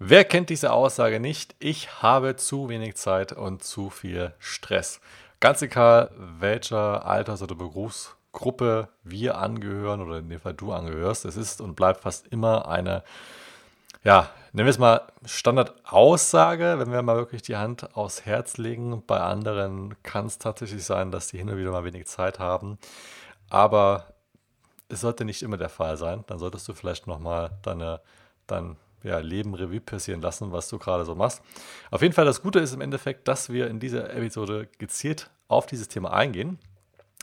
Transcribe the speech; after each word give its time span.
Wer 0.00 0.24
kennt 0.24 0.48
diese 0.48 0.72
Aussage 0.72 1.18
nicht? 1.18 1.56
Ich 1.58 2.02
habe 2.02 2.36
zu 2.36 2.68
wenig 2.68 2.94
Zeit 2.94 3.32
und 3.32 3.64
zu 3.64 3.90
viel 3.90 4.32
Stress. 4.38 5.00
Ganz 5.40 5.60
egal, 5.60 6.12
welcher 6.16 7.04
Alters- 7.04 7.42
oder 7.42 7.56
Berufsgruppe 7.56 8.90
wir 9.02 9.38
angehören 9.38 10.00
oder 10.00 10.18
in 10.18 10.28
dem 10.28 10.38
Fall 10.38 10.54
du 10.54 10.70
angehörst, 10.70 11.24
es 11.24 11.36
ist 11.36 11.60
und 11.60 11.74
bleibt 11.74 12.02
fast 12.02 12.28
immer 12.28 12.68
eine, 12.68 13.02
ja, 14.04 14.30
nennen 14.52 14.66
wir 14.66 14.70
es 14.70 14.78
mal 14.78 15.02
Standardaussage, 15.24 16.78
wenn 16.78 16.92
wir 16.92 17.02
mal 17.02 17.16
wirklich 17.16 17.42
die 17.42 17.56
Hand 17.56 17.96
aufs 17.96 18.24
Herz 18.24 18.56
legen. 18.56 19.02
Bei 19.04 19.18
anderen 19.18 20.00
kann 20.04 20.26
es 20.26 20.38
tatsächlich 20.38 20.84
sein, 20.84 21.10
dass 21.10 21.26
die 21.26 21.38
hin 21.38 21.48
und 21.48 21.56
wieder 21.58 21.72
mal 21.72 21.84
wenig 21.84 22.06
Zeit 22.06 22.38
haben. 22.38 22.78
Aber 23.50 24.14
es 24.88 25.00
sollte 25.00 25.24
nicht 25.24 25.42
immer 25.42 25.56
der 25.56 25.68
Fall 25.68 25.96
sein. 25.96 26.22
Dann 26.28 26.38
solltest 26.38 26.68
du 26.68 26.72
vielleicht 26.72 27.08
nochmal 27.08 27.50
deine, 27.62 28.00
dein 28.46 28.76
ja, 29.02 29.18
Leben 29.18 29.54
Revue 29.54 29.80
passieren 29.80 30.20
lassen, 30.20 30.52
was 30.52 30.68
du 30.68 30.78
gerade 30.78 31.04
so 31.04 31.14
machst. 31.14 31.42
Auf 31.90 32.02
jeden 32.02 32.14
Fall, 32.14 32.24
das 32.24 32.42
Gute 32.42 32.58
ist 32.58 32.72
im 32.74 32.80
Endeffekt, 32.80 33.28
dass 33.28 33.50
wir 33.50 33.68
in 33.68 33.80
dieser 33.80 34.12
Episode 34.12 34.68
gezielt 34.78 35.30
auf 35.48 35.66
dieses 35.66 35.88
Thema 35.88 36.12
eingehen. 36.12 36.58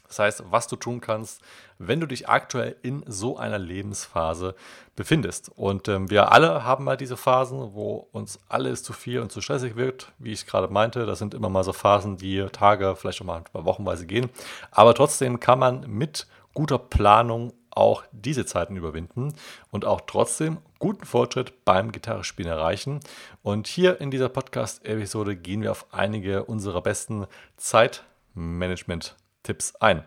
Das 0.08 0.20
heißt, 0.20 0.44
was 0.50 0.68
du 0.68 0.76
tun 0.76 1.02
kannst, 1.02 1.42
wenn 1.78 2.00
du 2.00 2.06
dich 2.06 2.30
aktuell 2.30 2.76
in 2.84 3.04
so 3.08 3.38
einer 3.38 3.58
Lebensphase 3.58 4.56
befindest. 4.96 5.50
Und 5.56 5.88
ähm, 5.88 6.10
wir 6.10 6.32
alle 6.32 6.64
haben 6.64 6.84
mal 6.84 6.96
diese 6.96 7.18
Phasen, 7.18 7.74
wo 7.74 8.08
uns 8.12 8.40
alles 8.48 8.84
zu 8.84 8.94
viel 8.94 9.20
und 9.20 9.32
zu 9.32 9.42
stressig 9.42 9.76
wird, 9.76 10.12
wie 10.20 10.32
ich 10.32 10.46
gerade 10.46 10.68
meinte. 10.68 11.06
Das 11.06 11.20
sind 11.20 11.34
immer 11.34 11.50
mal 11.50 11.64
so 11.64 11.74
Phasen, 11.74 12.18
die 12.18 12.46
Tage, 12.52 12.96
vielleicht 12.96 13.22
auch 13.22 13.26
mal 13.26 13.44
wochenweise 13.52 14.06
gehen. 14.06 14.30
Aber 14.72 14.94
trotzdem 14.94 15.40
kann 15.40 15.60
man 15.60 15.90
mit 15.90 16.28
guter 16.54 16.78
Planung 16.78 17.54
auch 17.76 18.04
diese 18.12 18.46
Zeiten 18.46 18.76
überwinden 18.78 19.34
und 19.70 19.86
auch 19.86 20.02
trotzdem 20.02 20.58
guten 20.80 21.06
Fortschritt 21.06 21.66
beim 21.66 21.92
Gitarrespielen 21.92 22.52
erreichen. 22.52 23.02
Und 23.44 23.68
hier 23.68 24.02
in 24.02 24.10
dieser 24.12 24.30
Podcast-Episode 24.30 25.36
gehen 25.36 25.62
wir 25.62 25.72
auf 25.72 25.88
einige 25.92 26.46
unserer 26.46 26.82
besten 26.82 27.28
Zeitmanagement-Tipps 27.58 29.76
ein. 29.76 30.04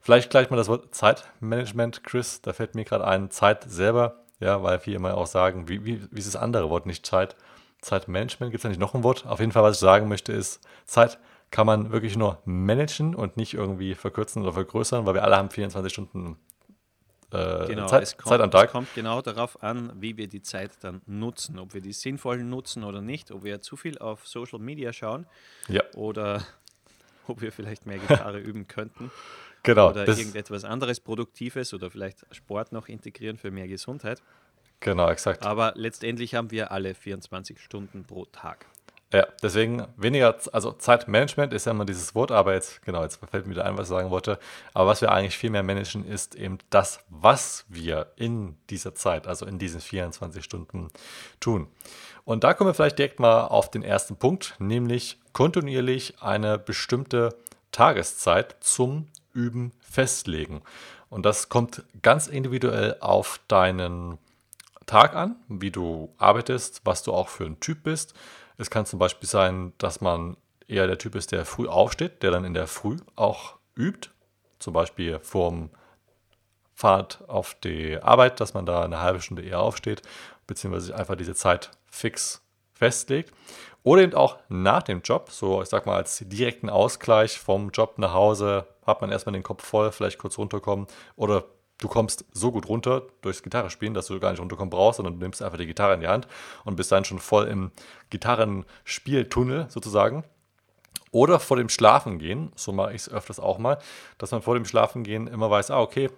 Vielleicht 0.00 0.30
gleich 0.30 0.48
mal 0.48 0.56
das 0.56 0.68
Wort 0.68 0.94
Zeitmanagement, 0.94 2.04
Chris. 2.04 2.40
Da 2.40 2.52
fällt 2.52 2.74
mir 2.74 2.84
gerade 2.84 3.06
ein, 3.06 3.30
Zeit 3.30 3.64
selber, 3.68 4.24
ja, 4.40 4.62
weil 4.62 4.78
viele 4.78 4.96
immer 4.96 5.16
auch 5.16 5.26
sagen, 5.26 5.68
wie, 5.68 5.84
wie, 5.84 6.00
wie 6.10 6.18
ist 6.18 6.32
das 6.32 6.40
andere 6.40 6.70
Wort, 6.70 6.86
nicht 6.86 7.04
Zeit? 7.04 7.36
Zeitmanagement, 7.80 8.50
gibt 8.50 8.60
es 8.60 8.62
da 8.62 8.68
nicht 8.68 8.80
noch 8.80 8.94
ein 8.94 9.04
Wort? 9.04 9.26
Auf 9.26 9.40
jeden 9.40 9.52
Fall, 9.52 9.62
was 9.62 9.76
ich 9.76 9.80
sagen 9.80 10.08
möchte, 10.08 10.32
ist, 10.32 10.60
Zeit 10.84 11.18
kann 11.50 11.66
man 11.66 11.92
wirklich 11.92 12.16
nur 12.16 12.38
managen 12.44 13.14
und 13.14 13.36
nicht 13.36 13.54
irgendwie 13.54 13.94
verkürzen 13.94 14.42
oder 14.42 14.52
vergrößern, 14.52 15.06
weil 15.06 15.14
wir 15.14 15.24
alle 15.24 15.36
haben 15.36 15.50
24 15.50 15.92
Stunden 15.92 16.36
äh, 17.30 17.66
genau, 17.66 17.86
Zeit, 17.86 18.02
es 18.02 18.16
kommt, 18.16 18.28
Zeit 18.28 18.40
am 18.40 18.50
Tag. 18.50 18.66
Es 18.66 18.72
kommt 18.72 18.94
genau 18.94 19.20
darauf 19.20 19.62
an, 19.62 19.92
wie 20.00 20.16
wir 20.16 20.28
die 20.28 20.42
Zeit 20.42 20.72
dann 20.80 21.02
nutzen. 21.06 21.58
Ob 21.58 21.74
wir 21.74 21.80
die 21.80 21.92
sinnvoll 21.92 22.42
nutzen 22.42 22.84
oder 22.84 23.02
nicht, 23.02 23.30
ob 23.30 23.44
wir 23.44 23.60
zu 23.60 23.76
viel 23.76 23.98
auf 23.98 24.26
Social 24.26 24.58
Media 24.58 24.92
schauen 24.92 25.26
ja. 25.68 25.82
oder 25.94 26.42
ob 27.26 27.42
wir 27.42 27.52
vielleicht 27.52 27.86
mehr 27.86 27.98
Gitarre 27.98 28.38
üben 28.38 28.66
könnten. 28.66 29.10
Genau. 29.64 29.90
Oder 29.90 30.06
irgendetwas 30.06 30.64
anderes 30.64 31.00
Produktives 31.00 31.74
oder 31.74 31.90
vielleicht 31.90 32.24
Sport 32.30 32.70
noch 32.70 32.88
integrieren 32.88 33.36
für 33.36 33.50
mehr 33.50 33.66
Gesundheit. 33.66 34.22
Genau, 34.78 35.10
exakt. 35.10 35.44
Aber 35.44 35.72
letztendlich 35.74 36.36
haben 36.36 36.52
wir 36.52 36.70
alle 36.70 36.94
24 36.94 37.60
Stunden 37.60 38.04
pro 38.04 38.24
Tag. 38.26 38.66
Ja, 39.10 39.26
deswegen 39.42 39.86
weniger, 39.96 40.36
also 40.52 40.72
Zeitmanagement 40.72 41.54
ist 41.54 41.64
ja 41.64 41.72
immer 41.72 41.86
dieses 41.86 42.14
Wort, 42.14 42.30
aber 42.30 42.52
jetzt, 42.52 42.82
genau, 42.82 43.02
jetzt 43.02 43.18
fällt 43.30 43.46
mir 43.46 43.52
wieder 43.52 43.64
ein, 43.64 43.78
was 43.78 43.86
ich 43.86 43.90
sagen 43.90 44.10
wollte. 44.10 44.38
Aber 44.74 44.90
was 44.90 45.00
wir 45.00 45.10
eigentlich 45.10 45.38
viel 45.38 45.48
mehr 45.48 45.62
managen, 45.62 46.04
ist 46.04 46.34
eben 46.34 46.58
das, 46.68 47.00
was 47.08 47.64
wir 47.68 48.12
in 48.16 48.56
dieser 48.68 48.94
Zeit, 48.94 49.26
also 49.26 49.46
in 49.46 49.58
diesen 49.58 49.80
24 49.80 50.44
Stunden 50.44 50.88
tun. 51.40 51.68
Und 52.24 52.44
da 52.44 52.52
kommen 52.52 52.68
wir 52.68 52.74
vielleicht 52.74 52.98
direkt 52.98 53.18
mal 53.18 53.46
auf 53.46 53.70
den 53.70 53.82
ersten 53.82 54.16
Punkt, 54.16 54.54
nämlich 54.58 55.18
kontinuierlich 55.32 56.20
eine 56.20 56.58
bestimmte 56.58 57.34
Tageszeit 57.72 58.56
zum 58.60 59.06
Üben 59.32 59.72
festlegen. 59.80 60.60
Und 61.08 61.24
das 61.24 61.48
kommt 61.48 61.82
ganz 62.02 62.26
individuell 62.26 62.96
auf 63.00 63.40
deinen 63.48 64.18
Tag 64.84 65.14
an, 65.14 65.36
wie 65.48 65.70
du 65.70 66.12
arbeitest, 66.18 66.82
was 66.84 67.02
du 67.02 67.14
auch 67.14 67.28
für 67.28 67.46
ein 67.46 67.60
Typ 67.60 67.84
bist. 67.84 68.12
Es 68.58 68.70
kann 68.70 68.86
zum 68.86 68.98
Beispiel 68.98 69.28
sein, 69.28 69.72
dass 69.78 70.00
man 70.00 70.36
eher 70.66 70.86
der 70.86 70.98
Typ 70.98 71.14
ist, 71.14 71.32
der 71.32 71.46
früh 71.46 71.68
aufsteht, 71.68 72.22
der 72.22 72.32
dann 72.32 72.44
in 72.44 72.54
der 72.54 72.66
Früh 72.66 72.96
auch 73.16 73.54
übt. 73.76 74.10
Zum 74.58 74.74
Beispiel 74.74 75.20
vorm 75.20 75.70
Fahrt 76.74 77.24
auf 77.28 77.54
die 77.54 77.98
Arbeit, 77.98 78.40
dass 78.40 78.54
man 78.54 78.66
da 78.66 78.84
eine 78.84 79.00
halbe 79.00 79.20
Stunde 79.20 79.42
eher 79.42 79.60
aufsteht, 79.60 80.02
beziehungsweise 80.46 80.94
einfach 80.94 81.16
diese 81.16 81.34
Zeit 81.34 81.70
fix 81.86 82.42
festlegt. 82.72 83.32
Oder 83.82 84.02
eben 84.02 84.14
auch 84.14 84.38
nach 84.48 84.82
dem 84.82 85.02
Job, 85.02 85.30
so 85.30 85.62
ich 85.62 85.68
sag 85.68 85.86
mal 85.86 85.96
als 85.96 86.22
direkten 86.26 86.68
Ausgleich 86.68 87.38
vom 87.38 87.70
Job 87.70 87.98
nach 87.98 88.12
Hause, 88.12 88.66
hat 88.84 89.00
man 89.00 89.10
erstmal 89.10 89.32
den 89.32 89.42
Kopf 89.42 89.64
voll, 89.64 89.92
vielleicht 89.92 90.18
kurz 90.18 90.36
runterkommen 90.38 90.86
oder 91.16 91.44
du 91.80 91.88
kommst 91.88 92.24
so 92.32 92.52
gut 92.52 92.68
runter 92.68 93.02
durchs 93.22 93.42
Gitarrespielen, 93.42 93.94
dass 93.94 94.06
du 94.06 94.18
gar 94.20 94.30
nicht 94.30 94.40
runterkommen 94.40 94.70
brauchst, 94.70 94.96
sondern 94.96 95.14
du 95.14 95.20
nimmst 95.20 95.42
einfach 95.42 95.58
die 95.58 95.66
Gitarre 95.66 95.94
in 95.94 96.00
die 96.00 96.08
Hand 96.08 96.26
und 96.64 96.76
bist 96.76 96.92
dann 96.92 97.04
schon 97.04 97.18
voll 97.18 97.46
im 97.46 97.70
Gitarrenspieltunnel 98.10 99.66
sozusagen. 99.68 100.24
Oder 101.10 101.40
vor 101.40 101.56
dem 101.56 101.68
Schlafengehen, 101.68 102.52
so 102.54 102.72
mache 102.72 102.90
ich 102.90 103.02
es 103.02 103.10
öfters 103.10 103.40
auch 103.40 103.58
mal, 103.58 103.78
dass 104.18 104.30
man 104.30 104.42
vor 104.42 104.54
dem 104.54 104.66
Schlafengehen 104.66 105.26
immer 105.26 105.50
weiß, 105.50 105.70
ah, 105.70 105.80
okay, 105.80 106.10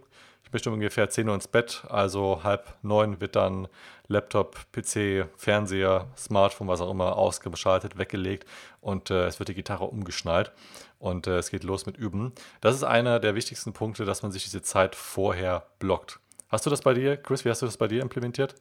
ich 0.44 0.52
möchte 0.52 0.70
ungefähr 0.70 1.08
10 1.08 1.28
Uhr 1.28 1.34
ins 1.34 1.48
Bett, 1.48 1.84
also 1.88 2.42
halb 2.42 2.74
neun 2.82 3.20
wird 3.20 3.36
dann 3.36 3.68
Laptop, 4.08 4.56
PC, 4.72 5.28
Fernseher, 5.36 6.08
Smartphone, 6.16 6.66
was 6.68 6.80
auch 6.80 6.90
immer, 6.90 7.16
ausgeschaltet, 7.16 7.98
weggelegt 7.98 8.46
und 8.80 9.10
äh, 9.10 9.26
es 9.26 9.38
wird 9.38 9.48
die 9.48 9.54
Gitarre 9.54 9.84
umgeschnallt 9.84 10.52
und 10.98 11.26
äh, 11.26 11.38
es 11.38 11.50
geht 11.50 11.62
los 11.62 11.86
mit 11.86 11.96
Üben. 11.96 12.32
Das 12.60 12.74
ist 12.74 12.82
einer 12.82 13.20
der 13.20 13.34
wichtigsten 13.34 13.72
Punkte, 13.72 14.04
dass 14.04 14.22
man 14.22 14.32
sich 14.32 14.44
diese 14.44 14.62
Zeit 14.62 14.96
vorher 14.96 15.66
blockt. 15.78 16.18
Hast 16.48 16.66
du 16.66 16.70
das 16.70 16.82
bei 16.82 16.94
dir, 16.94 17.16
Chris? 17.16 17.44
Wie 17.44 17.50
hast 17.50 17.62
du 17.62 17.66
das 17.66 17.76
bei 17.76 17.86
dir 17.86 18.02
implementiert? 18.02 18.56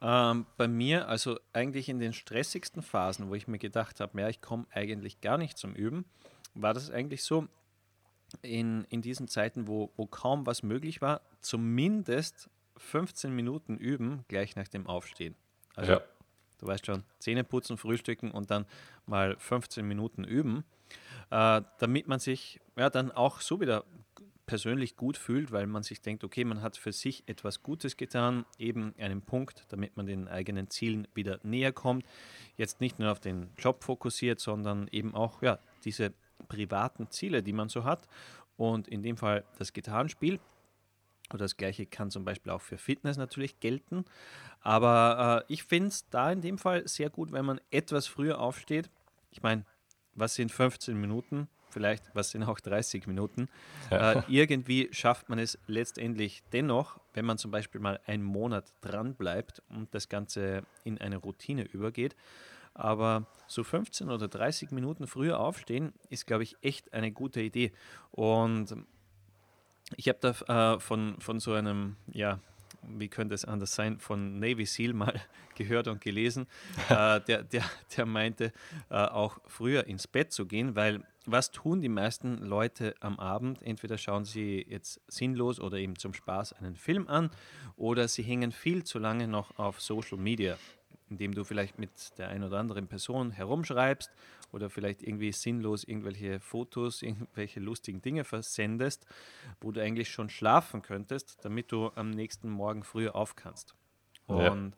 Ähm, 0.00 0.46
bei 0.56 0.68
mir, 0.68 1.08
also 1.08 1.38
eigentlich 1.52 1.88
in 1.88 1.98
den 1.98 2.12
stressigsten 2.12 2.82
Phasen, 2.82 3.28
wo 3.28 3.34
ich 3.34 3.48
mir 3.48 3.58
gedacht 3.58 4.00
habe, 4.00 4.20
ja, 4.20 4.28
ich 4.28 4.40
komme 4.40 4.66
eigentlich 4.72 5.20
gar 5.20 5.38
nicht 5.38 5.58
zum 5.58 5.74
Üben, 5.74 6.04
war 6.54 6.74
das 6.74 6.90
eigentlich 6.90 7.22
so, 7.24 7.46
in, 8.42 8.84
in 8.84 9.02
diesen 9.02 9.28
Zeiten, 9.28 9.66
wo, 9.66 9.92
wo 9.96 10.06
kaum 10.06 10.46
was 10.46 10.62
möglich 10.62 11.02
war, 11.02 11.20
zumindest 11.40 12.48
15 12.76 13.34
Minuten 13.34 13.76
üben, 13.76 14.24
gleich 14.28 14.56
nach 14.56 14.68
dem 14.68 14.86
Aufstehen. 14.86 15.34
Also, 15.74 15.92
ja. 15.92 16.00
du 16.58 16.66
weißt 16.66 16.86
schon, 16.86 17.04
Zähne 17.18 17.44
putzen, 17.44 17.76
frühstücken 17.76 18.30
und 18.30 18.50
dann 18.50 18.66
mal 19.06 19.36
15 19.38 19.86
Minuten 19.86 20.24
üben, 20.24 20.64
äh, 21.30 21.62
damit 21.78 22.08
man 22.08 22.18
sich 22.18 22.60
ja 22.76 22.90
dann 22.90 23.10
auch 23.10 23.40
so 23.40 23.60
wieder 23.60 23.84
persönlich 24.46 24.96
gut 24.96 25.16
fühlt, 25.16 25.52
weil 25.52 25.66
man 25.66 25.82
sich 25.82 26.02
denkt, 26.02 26.24
okay, 26.24 26.44
man 26.44 26.62
hat 26.62 26.76
für 26.76 26.92
sich 26.92 27.22
etwas 27.26 27.62
Gutes 27.62 27.96
getan, 27.96 28.44
eben 28.58 28.94
einen 28.98 29.22
Punkt, 29.22 29.64
damit 29.68 29.96
man 29.96 30.06
den 30.06 30.28
eigenen 30.28 30.68
Zielen 30.68 31.06
wieder 31.14 31.38
näher 31.42 31.72
kommt. 31.72 32.04
Jetzt 32.56 32.80
nicht 32.80 32.98
nur 32.98 33.12
auf 33.12 33.20
den 33.20 33.50
Job 33.56 33.84
fokussiert, 33.84 34.40
sondern 34.40 34.88
eben 34.88 35.14
auch 35.14 35.42
ja, 35.42 35.58
diese 35.84 36.12
privaten 36.48 37.10
Ziele, 37.10 37.42
die 37.42 37.52
man 37.52 37.68
so 37.68 37.84
hat. 37.84 38.08
Und 38.56 38.88
in 38.88 39.02
dem 39.02 39.16
Fall 39.16 39.44
das 39.58 39.72
Gitarrenspiel. 39.72 40.40
Oder 41.30 41.44
das 41.44 41.56
gleiche 41.56 41.86
kann 41.86 42.10
zum 42.10 42.24
Beispiel 42.24 42.52
auch 42.52 42.60
für 42.60 42.78
Fitness 42.78 43.16
natürlich 43.16 43.60
gelten. 43.60 44.04
Aber 44.60 45.44
äh, 45.48 45.52
ich 45.52 45.64
finde 45.64 45.88
es 45.88 46.08
da 46.10 46.30
in 46.30 46.42
dem 46.42 46.58
Fall 46.58 46.86
sehr 46.86 47.10
gut, 47.10 47.32
wenn 47.32 47.44
man 47.44 47.60
etwas 47.70 48.06
früher 48.06 48.38
aufsteht. 48.38 48.90
Ich 49.30 49.42
meine, 49.42 49.64
was 50.14 50.34
sind 50.34 50.52
15 50.52 51.00
Minuten? 51.00 51.48
Vielleicht, 51.70 52.04
was 52.14 52.30
sind 52.30 52.42
auch 52.42 52.60
30 52.60 53.06
Minuten? 53.06 53.48
Ja. 53.90 54.12
Äh, 54.12 54.22
irgendwie 54.28 54.90
schafft 54.92 55.30
man 55.30 55.38
es 55.38 55.58
letztendlich 55.66 56.42
dennoch, 56.52 57.00
wenn 57.14 57.24
man 57.24 57.38
zum 57.38 57.50
Beispiel 57.50 57.80
mal 57.80 57.98
einen 58.04 58.22
Monat 58.22 58.74
dran 58.82 59.14
bleibt 59.14 59.62
und 59.70 59.94
das 59.94 60.10
Ganze 60.10 60.64
in 60.84 60.98
eine 60.98 61.16
Routine 61.16 61.62
übergeht. 61.62 62.14
Aber 62.74 63.26
so 63.46 63.64
15 63.64 64.10
oder 64.10 64.28
30 64.28 64.70
Minuten 64.70 65.06
früher 65.06 65.40
aufstehen 65.40 65.92
ist, 66.08 66.26
glaube 66.26 66.42
ich, 66.42 66.56
echt 66.62 66.92
eine 66.92 67.12
gute 67.12 67.40
Idee. 67.40 67.72
Und 68.10 68.74
ich 69.96 70.08
habe 70.08 70.18
da 70.20 70.74
äh, 70.74 70.80
von, 70.80 71.20
von 71.20 71.38
so 71.40 71.52
einem, 71.52 71.96
ja, 72.12 72.40
wie 72.82 73.08
könnte 73.08 73.34
es 73.34 73.44
anders 73.44 73.74
sein, 73.74 73.98
von 73.98 74.38
Navy 74.38 74.66
SEAL 74.66 74.94
mal 74.94 75.20
gehört 75.54 75.88
und 75.88 76.00
gelesen, 76.00 76.46
äh, 76.88 77.20
der, 77.26 77.42
der, 77.42 77.64
der 77.96 78.06
meinte, 78.06 78.52
äh, 78.90 78.96
auch 78.96 79.38
früher 79.46 79.86
ins 79.86 80.06
Bett 80.06 80.32
zu 80.32 80.46
gehen, 80.46 80.74
weil 80.74 81.04
was 81.24 81.52
tun 81.52 81.80
die 81.80 81.88
meisten 81.88 82.38
Leute 82.38 82.94
am 83.00 83.20
Abend? 83.20 83.62
Entweder 83.62 83.96
schauen 83.96 84.24
sie 84.24 84.66
jetzt 84.68 85.00
sinnlos 85.06 85.60
oder 85.60 85.76
eben 85.76 85.96
zum 85.96 86.14
Spaß 86.14 86.54
einen 86.54 86.74
Film 86.74 87.06
an 87.06 87.30
oder 87.76 88.08
sie 88.08 88.24
hängen 88.24 88.50
viel 88.50 88.82
zu 88.82 88.98
lange 88.98 89.28
noch 89.28 89.56
auf 89.56 89.80
Social 89.80 90.18
Media 90.18 90.56
indem 91.12 91.34
du 91.34 91.44
vielleicht 91.44 91.78
mit 91.78 91.90
der 92.18 92.28
einen 92.28 92.44
oder 92.44 92.58
anderen 92.58 92.88
Person 92.88 93.30
herumschreibst 93.30 94.10
oder 94.50 94.70
vielleicht 94.70 95.02
irgendwie 95.02 95.32
sinnlos 95.32 95.84
irgendwelche 95.84 96.40
Fotos, 96.40 97.02
irgendwelche 97.02 97.60
lustigen 97.60 98.00
Dinge 98.00 98.24
versendest, 98.24 99.06
wo 99.60 99.72
du 99.72 99.82
eigentlich 99.82 100.10
schon 100.10 100.30
schlafen 100.30 100.80
könntest, 100.82 101.38
damit 101.42 101.70
du 101.70 101.90
am 101.94 102.10
nächsten 102.10 102.48
Morgen 102.48 102.82
früher 102.82 103.14
auf 103.14 103.36
kannst. 103.36 103.74
Und 104.26 104.74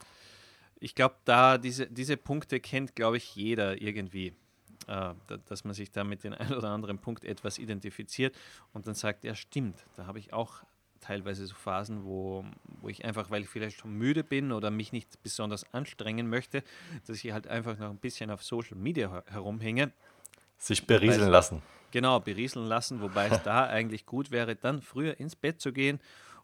ich 0.80 0.94
glaube, 0.94 1.16
da 1.24 1.56
diese, 1.58 1.86
diese 1.86 2.16
Punkte 2.16 2.58
kennt, 2.60 2.96
glaube 2.96 3.16
ich, 3.16 3.34
jeder 3.36 3.80
irgendwie. 3.80 4.34
Äh, 4.86 5.14
dass 5.46 5.64
man 5.64 5.72
sich 5.72 5.92
da 5.92 6.04
mit 6.04 6.24
dem 6.24 6.34
einen 6.34 6.52
oder 6.52 6.68
anderen 6.68 6.98
Punkt 6.98 7.24
etwas 7.24 7.58
identifiziert 7.58 8.36
und 8.74 8.86
dann 8.86 8.94
sagt, 8.94 9.24
ja 9.24 9.34
stimmt, 9.34 9.86
da 9.96 10.06
habe 10.06 10.18
ich 10.18 10.34
auch 10.34 10.62
teilweise 11.04 11.46
so 11.46 11.54
Phasen, 11.54 12.04
wo, 12.04 12.44
wo 12.80 12.88
ich 12.88 13.04
einfach, 13.04 13.30
weil 13.30 13.42
ich 13.42 13.48
vielleicht 13.48 13.78
schon 13.78 13.92
müde 13.92 14.24
bin 14.24 14.52
oder 14.52 14.70
mich 14.70 14.92
nicht 14.92 15.22
besonders 15.22 15.64
anstrengen 15.74 16.28
möchte, 16.28 16.62
dass 17.06 17.22
ich 17.22 17.32
halt 17.32 17.46
einfach 17.46 17.78
noch 17.78 17.90
ein 17.90 17.98
bisschen 17.98 18.30
auf 18.30 18.42
Social 18.42 18.76
Media 18.76 19.22
herumhänge. 19.26 19.92
Sich 20.56 20.86
berieseln 20.86 21.30
lassen. 21.30 21.62
Genau, 21.90 22.20
berieseln 22.20 22.66
lassen, 22.66 23.00
wobei 23.02 23.28
es 23.28 23.42
da 23.42 23.66
eigentlich 23.68 24.06
gut 24.06 24.30
wäre, 24.30 24.56
dann 24.56 24.80
früher 24.80 25.20
ins 25.20 25.36
Bett 25.36 25.60
zu 25.60 25.72
gehen 25.72 26.00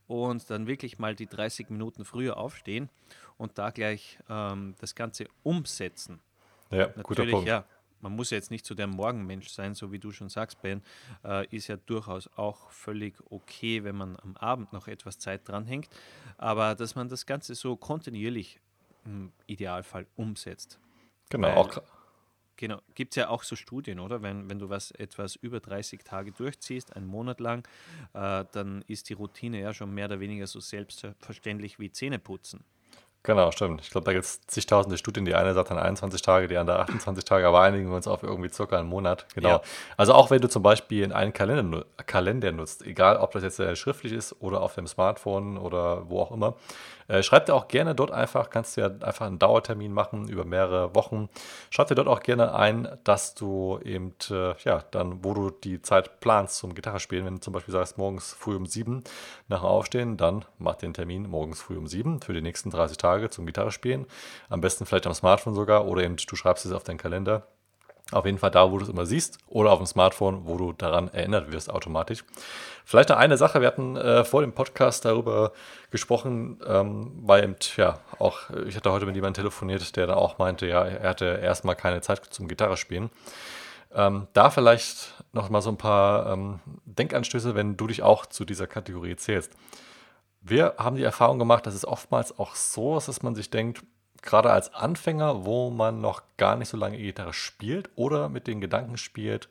und 0.07 0.51
dann 0.51 0.67
wirklich 0.67 0.99
mal 0.99 1.15
die 1.15 1.27
30 1.27 1.71
Minuten 1.71 2.05
früher 2.05 2.37
aufstehen 2.37 2.91
und 3.39 3.57
da 3.59 3.71
gleich 3.71 4.19
ähm, 4.29 4.75
das 4.81 4.95
Ganze 4.95 5.27
umsetzen. 5.43 6.21
Ja, 6.71 6.89
Natürlich, 6.97 7.03
guter 7.03 7.25
Punkt. 7.25 7.49
Ja, 7.49 7.65
man 8.01 8.15
muss 8.15 8.31
ja 8.31 8.37
jetzt 8.37 8.51
nicht 8.51 8.67
so 8.67 8.75
der 8.75 8.87
Morgenmensch 8.87 9.49
sein, 9.49 9.75
so 9.75 9.93
wie 9.93 9.99
du 9.99 10.13
schon 10.13 10.29
sagst, 10.29 10.61
Ben, 10.63 10.83
äh, 11.25 11.47
ist 11.55 11.69
ja 11.69 11.77
durchaus 11.77 12.29
auch 12.37 12.71
völlig 12.71 13.15
okay, 13.31 13.85
wenn 13.85 13.97
man 13.97 14.17
am 14.23 14.37
Abend 14.37 14.73
noch 14.73 14.89
etwas 14.89 15.19
Zeit 15.19 15.49
dranhängt, 15.49 15.89
aber 16.39 16.75
dass 16.75 16.95
man 16.95 17.09
das 17.09 17.27
Ganze 17.27 17.55
so 17.55 17.77
kontinuierlich 17.77 18.61
im 19.05 19.33
Idealfall 19.47 20.07
umsetzt. 20.17 20.79
Genau, 21.31 21.49
Weil, 21.49 21.57
auch. 21.57 21.83
Genau, 22.57 22.83
gibt 22.95 23.13
es 23.13 23.17
ja 23.17 23.31
auch 23.31 23.43
so 23.43 23.57
Studien, 23.57 23.99
oder? 24.01 24.21
Wenn, 24.21 24.51
wenn 24.51 24.59
du 24.59 24.69
was 24.69 24.91
etwas 24.91 25.35
über 25.35 25.61
30 25.61 26.05
Tage 26.05 26.31
durchziehst, 26.31 26.95
einen 26.95 27.07
Monat 27.07 27.41
lang, 27.41 27.67
äh, 28.13 28.45
dann 28.53 28.85
ist 28.87 29.09
die 29.09 29.15
Routine 29.15 29.59
ja 29.61 29.73
schon 29.73 29.95
mehr 29.95 30.05
oder 30.05 30.21
weniger 30.21 30.47
so 30.47 30.61
selbstverständlich 30.61 31.79
wie 31.79 31.91
Zähneputzen. 31.91 32.63
Genau, 33.23 33.51
stimmt. 33.51 33.83
Ich 33.83 33.91
glaube, 33.91 34.07
da 34.07 34.13
gibt 34.13 34.25
es 34.25 34.41
zigtausende 34.47 34.97
Studien. 34.97 35.27
Die 35.27 35.35
eine 35.35 35.53
sagt 35.53 35.71
dann 35.71 35.79
21 35.79 36.23
Tage, 36.23 36.49
die 36.49 36.57
andere 36.57 36.81
28 36.81 37.23
Tage, 37.25 37.47
aber 37.47 37.61
einigen 37.61 37.91
wir 37.91 37.97
uns 37.97 38.09
auf 38.09 38.23
irgendwie 38.23 38.49
circa 38.49 38.79
einen 38.79 38.89
Monat. 38.89 39.27
Genau. 39.35 39.49
Ja. 39.49 39.63
Also 39.99 40.15
auch 40.15 40.31
wenn 40.31 40.41
du 40.41 40.49
zum 40.49 40.63
Beispiel 40.63 41.13
einen 41.13 41.35
Kalender, 41.35 41.85
Kalender 42.07 42.51
nutzt, 42.51 42.83
egal 42.87 43.19
ob 43.19 43.33
das 43.33 43.43
jetzt 43.43 43.61
schriftlich 43.79 44.15
ist 44.15 44.41
oder 44.41 44.63
auf 44.63 44.75
dem 44.75 44.87
Smartphone 44.87 45.59
oder 45.59 46.09
wo 46.09 46.21
auch 46.23 46.33
immer, 46.33 46.55
äh, 47.11 47.25
schreib 47.25 47.47
dir 47.47 47.55
auch 47.55 47.67
gerne 47.67 47.95
dort 47.95 48.13
einfach, 48.13 48.51
kannst 48.51 48.77
du 48.77 48.83
ja 48.83 48.87
einfach 48.87 49.27
einen 49.27 49.41
Dauertermin 49.41 49.93
machen 49.93 50.29
über 50.29 50.45
mehrere 50.45 50.95
Wochen. 50.95 51.29
Schreib 51.71 51.89
dir 51.89 51.97
dort 51.97 52.07
auch 52.07 52.21
gerne 52.21 52.55
ein, 52.55 52.89
dass 53.03 53.35
du 53.35 53.81
eben, 53.85 54.15
äh, 54.31 54.55
ja, 54.63 54.85
dann, 54.93 55.25
wo 55.25 55.35
du 55.35 55.51
die 55.51 55.83
Zeit 55.83 56.21
planst 56.21 56.59
zum 56.59 56.75
Gitarre 56.75 57.01
spielen, 57.01 57.25
wenn 57.27 57.35
du 57.35 57.41
zum 57.41 57.53
Beispiel 57.53 57.73
sagst, 57.73 57.99
morgens 57.99 58.33
früh 58.33 58.55
um 58.55 58.67
sieben 58.67 59.03
nach 59.49 59.65
Aufstehen, 59.65 60.17
dann 60.17 60.45
mach 60.59 60.77
den 60.77 60.95
Termin 60.95 61.29
morgens 61.29 61.61
früh 61.61 61.77
um 61.77 61.89
sieben 61.89 62.23
für 62.23 62.33
die 62.33 62.43
nächsten 62.43 62.71
30 62.71 62.97
Tage 62.97 63.29
zum 63.29 63.45
Gitarre 63.45 63.73
spielen. 63.73 64.07
Am 64.49 64.61
besten 64.61 64.87
vielleicht 64.87 65.07
am 65.09 65.15
Smartphone 65.15 65.55
sogar 65.55 65.87
oder 65.87 66.03
eben 66.05 66.17
du 66.17 66.37
schreibst 66.37 66.65
es 66.65 66.73
auf 66.73 66.85
deinen 66.85 66.99
Kalender 66.99 67.47
auf 68.13 68.27
jeden 68.27 68.39
Fall 68.39 68.51
da, 68.51 68.71
wo 68.71 68.79
du 68.79 68.85
es 68.85 68.91
immer 68.91 69.07
siehst 69.07 69.39
oder 69.49 69.73
auf 69.73 69.79
dem 69.79 69.87
Smartphone, 69.87 70.47
wo 70.47 70.57
du 70.57 70.73
daran 70.73 71.09
erinnert 71.09 71.53
wirst 71.53 71.71
automatisch. 71.71 72.25
Vielleicht 72.85 73.11
noch 73.11 73.17
eine 73.17 73.37
Sache, 73.37 73.61
wir 73.61 73.69
hatten 73.69 73.97
äh, 73.97 74.25
vor 74.25 74.41
dem 74.41 74.53
Podcast 74.53 75.05
darüber 75.05 75.53
gesprochen, 75.91 76.61
ähm, 76.67 77.13
weil 77.23 77.55
ja, 77.77 78.01
auch, 78.19 78.51
ich 78.67 78.77
hatte 78.77 78.91
heute 78.91 79.07
mit 79.07 79.15
jemandem 79.15 79.43
telefoniert, 79.43 79.97
der 79.97 80.09
da 80.09 80.15
auch 80.15 80.39
meinte, 80.39 80.67
ja, 80.67 80.85
er 80.85 81.11
hatte 81.11 81.41
erstmal 81.43 81.77
keine 81.77 82.01
Zeit 82.01 82.25
zum 82.31 82.49
Gitarre 82.49 82.77
spielen. 82.77 83.11
Ähm, 83.93 84.29
da 84.33 84.51
vielleicht 84.51 85.15
noch 85.33 85.51
mal 85.51 85.63
so 85.63 85.71
ein 85.71 85.77
paar 85.77 86.33
ähm, 86.33 86.61
Denkanstöße, 86.85 87.55
wenn 87.55 87.77
du 87.77 87.87
dich 87.87 88.03
auch 88.03 88.27
zu 88.27 88.45
dieser 88.45 88.67
Kategorie 88.67 89.17
zählst. 89.17 89.53
Wir 90.41 90.75
haben 90.79 90.97
die 90.97 91.03
Erfahrung 91.03 91.39
gemacht, 91.39 91.67
dass 91.67 91.75
es 91.75 91.85
oftmals 91.85 92.39
auch 92.39 92.55
so 92.55 92.97
ist, 92.97 93.09
dass 93.09 93.23
man 93.23 93.35
sich 93.35 93.51
denkt, 93.51 93.83
gerade 94.23 94.51
als 94.51 94.75
Anfänger, 94.75 95.45
wo 95.45 95.71
man 95.71 96.01
noch 96.01 96.23
gar 96.37 96.57
nicht 96.57 96.69
so 96.69 96.77
lange 96.77 96.99
Gitarre 96.99 97.33
spielt 97.33 97.91
oder 97.97 98.29
mit 98.29 98.47
den 98.47 98.61
Gedanken 98.61 98.97
spielt, 98.97 99.49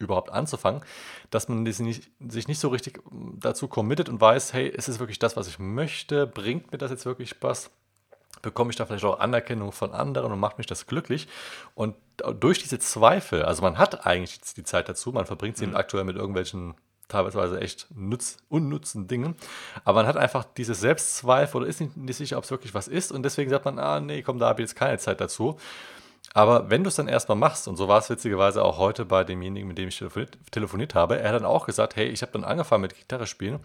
überhaupt 0.00 0.30
anzufangen, 0.30 0.82
dass 1.30 1.48
man 1.48 1.64
sich 1.66 1.78
nicht, 1.80 2.10
sich 2.26 2.48
nicht 2.48 2.58
so 2.58 2.68
richtig 2.68 3.00
dazu 3.38 3.68
committet 3.68 4.08
und 4.08 4.20
weiß, 4.20 4.52
hey, 4.52 4.66
ist 4.66 4.88
es 4.88 4.98
wirklich 4.98 5.18
das, 5.18 5.36
was 5.36 5.46
ich 5.46 5.58
möchte? 5.58 6.26
Bringt 6.26 6.72
mir 6.72 6.78
das 6.78 6.90
jetzt 6.90 7.06
wirklich 7.06 7.30
Spaß? 7.30 7.70
Bekomme 8.42 8.70
ich 8.70 8.76
da 8.76 8.86
vielleicht 8.86 9.04
auch 9.04 9.20
Anerkennung 9.20 9.72
von 9.72 9.92
anderen 9.92 10.32
und 10.32 10.38
macht 10.38 10.56
mich 10.58 10.66
das 10.66 10.86
glücklich? 10.86 11.28
Und 11.74 11.94
durch 12.40 12.58
diese 12.60 12.78
Zweifel, 12.78 13.44
also 13.44 13.62
man 13.62 13.76
hat 13.76 14.06
eigentlich 14.06 14.40
die 14.40 14.64
Zeit 14.64 14.88
dazu, 14.88 15.12
man 15.12 15.26
verbringt 15.26 15.58
sie 15.58 15.66
mhm. 15.66 15.76
aktuell 15.76 16.04
mit 16.04 16.16
irgendwelchen 16.16 16.74
teilweise 17.10 17.60
echt 17.60 17.86
nutz, 17.94 18.38
unnutzen 18.48 19.06
Dingen. 19.06 19.34
Aber 19.84 20.00
man 20.00 20.06
hat 20.06 20.16
einfach 20.16 20.44
dieses 20.44 20.80
Selbstzweifel 20.80 21.60
oder 21.60 21.68
ist 21.68 21.80
nicht, 21.80 21.96
nicht 21.96 22.16
sicher, 22.16 22.38
ob 22.38 22.44
es 22.44 22.50
wirklich 22.50 22.74
was 22.74 22.88
ist. 22.88 23.12
Und 23.12 23.22
deswegen 23.22 23.50
sagt 23.50 23.66
man, 23.66 23.78
ah, 23.78 24.00
nee, 24.00 24.22
komm, 24.22 24.38
da 24.38 24.48
habe 24.48 24.62
ich 24.62 24.68
jetzt 24.68 24.76
keine 24.76 24.98
Zeit 24.98 25.20
dazu. 25.20 25.58
Aber 26.32 26.70
wenn 26.70 26.84
du 26.84 26.88
es 26.88 26.94
dann 26.94 27.08
erstmal 27.08 27.36
machst, 27.36 27.66
und 27.66 27.76
so 27.76 27.88
war 27.88 27.98
es 27.98 28.08
witzigerweise 28.08 28.62
auch 28.62 28.78
heute 28.78 29.04
bei 29.04 29.24
demjenigen, 29.24 29.66
mit 29.66 29.78
dem 29.78 29.88
ich 29.88 29.98
telefoniert, 29.98 30.38
telefoniert 30.52 30.94
habe, 30.94 31.18
er 31.18 31.30
hat 31.30 31.34
dann 31.34 31.44
auch 31.44 31.66
gesagt, 31.66 31.96
hey, 31.96 32.06
ich 32.06 32.22
habe 32.22 32.30
dann 32.32 32.44
angefangen 32.44 32.82
mit 32.82 32.94
Gitarre 32.94 33.26
spielen, 33.26 33.58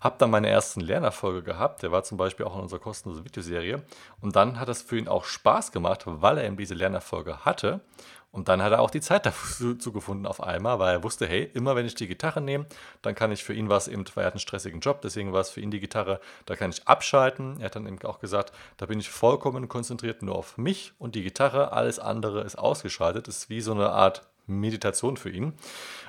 habe 0.00 0.16
dann 0.18 0.30
meine 0.30 0.48
ersten 0.48 0.80
Lernerfolge 0.80 1.42
gehabt, 1.42 1.82
der 1.82 1.92
war 1.92 2.02
zum 2.02 2.18
Beispiel 2.18 2.44
auch 2.44 2.56
in 2.56 2.60
unserer 2.60 2.80
kostenlosen 2.80 3.24
Videoserie, 3.24 3.82
und 4.20 4.36
dann 4.36 4.60
hat 4.60 4.68
das 4.68 4.82
für 4.82 4.98
ihn 4.98 5.08
auch 5.08 5.24
Spaß 5.24 5.72
gemacht, 5.72 6.02
weil 6.04 6.36
er 6.36 6.44
eben 6.44 6.58
diese 6.58 6.74
Lernerfolge 6.74 7.46
hatte 7.46 7.80
und 8.32 8.48
dann 8.48 8.62
hat 8.62 8.72
er 8.72 8.80
auch 8.80 8.90
die 8.90 9.00
Zeit 9.00 9.26
dazu 9.26 9.76
gefunden 9.92 10.26
auf 10.26 10.42
einmal, 10.42 10.78
weil 10.78 10.94
er 10.94 11.02
wusste, 11.02 11.26
hey, 11.26 11.50
immer 11.54 11.74
wenn 11.74 11.86
ich 11.86 11.94
die 11.94 12.06
Gitarre 12.06 12.40
nehme, 12.40 12.66
dann 13.02 13.14
kann 13.14 13.32
ich 13.32 13.42
für 13.42 13.54
ihn 13.54 13.68
was 13.68 13.88
eben, 13.88 14.04
weil 14.14 14.24
er 14.24 14.28
hat 14.28 14.34
einen 14.34 14.40
stressigen 14.40 14.80
Job, 14.80 15.00
deswegen 15.02 15.32
war 15.32 15.40
es 15.40 15.50
für 15.50 15.60
ihn 15.60 15.70
die 15.70 15.80
Gitarre, 15.80 16.20
da 16.46 16.54
kann 16.56 16.70
ich 16.70 16.86
abschalten. 16.86 17.58
Er 17.58 17.66
hat 17.66 17.76
dann 17.76 17.86
eben 17.86 18.00
auch 18.02 18.20
gesagt, 18.20 18.52
da 18.76 18.86
bin 18.86 19.00
ich 19.00 19.10
vollkommen 19.10 19.68
konzentriert 19.68 20.22
nur 20.22 20.36
auf 20.36 20.58
mich 20.58 20.92
und 20.98 21.14
die 21.14 21.22
Gitarre, 21.22 21.72
alles 21.72 21.98
andere 21.98 22.42
ist 22.42 22.56
ausgeschaltet, 22.56 23.28
das 23.28 23.38
ist 23.38 23.50
wie 23.50 23.60
so 23.60 23.72
eine 23.72 23.90
Art 23.90 24.22
Meditation 24.46 25.16
für 25.16 25.30
ihn. 25.30 25.54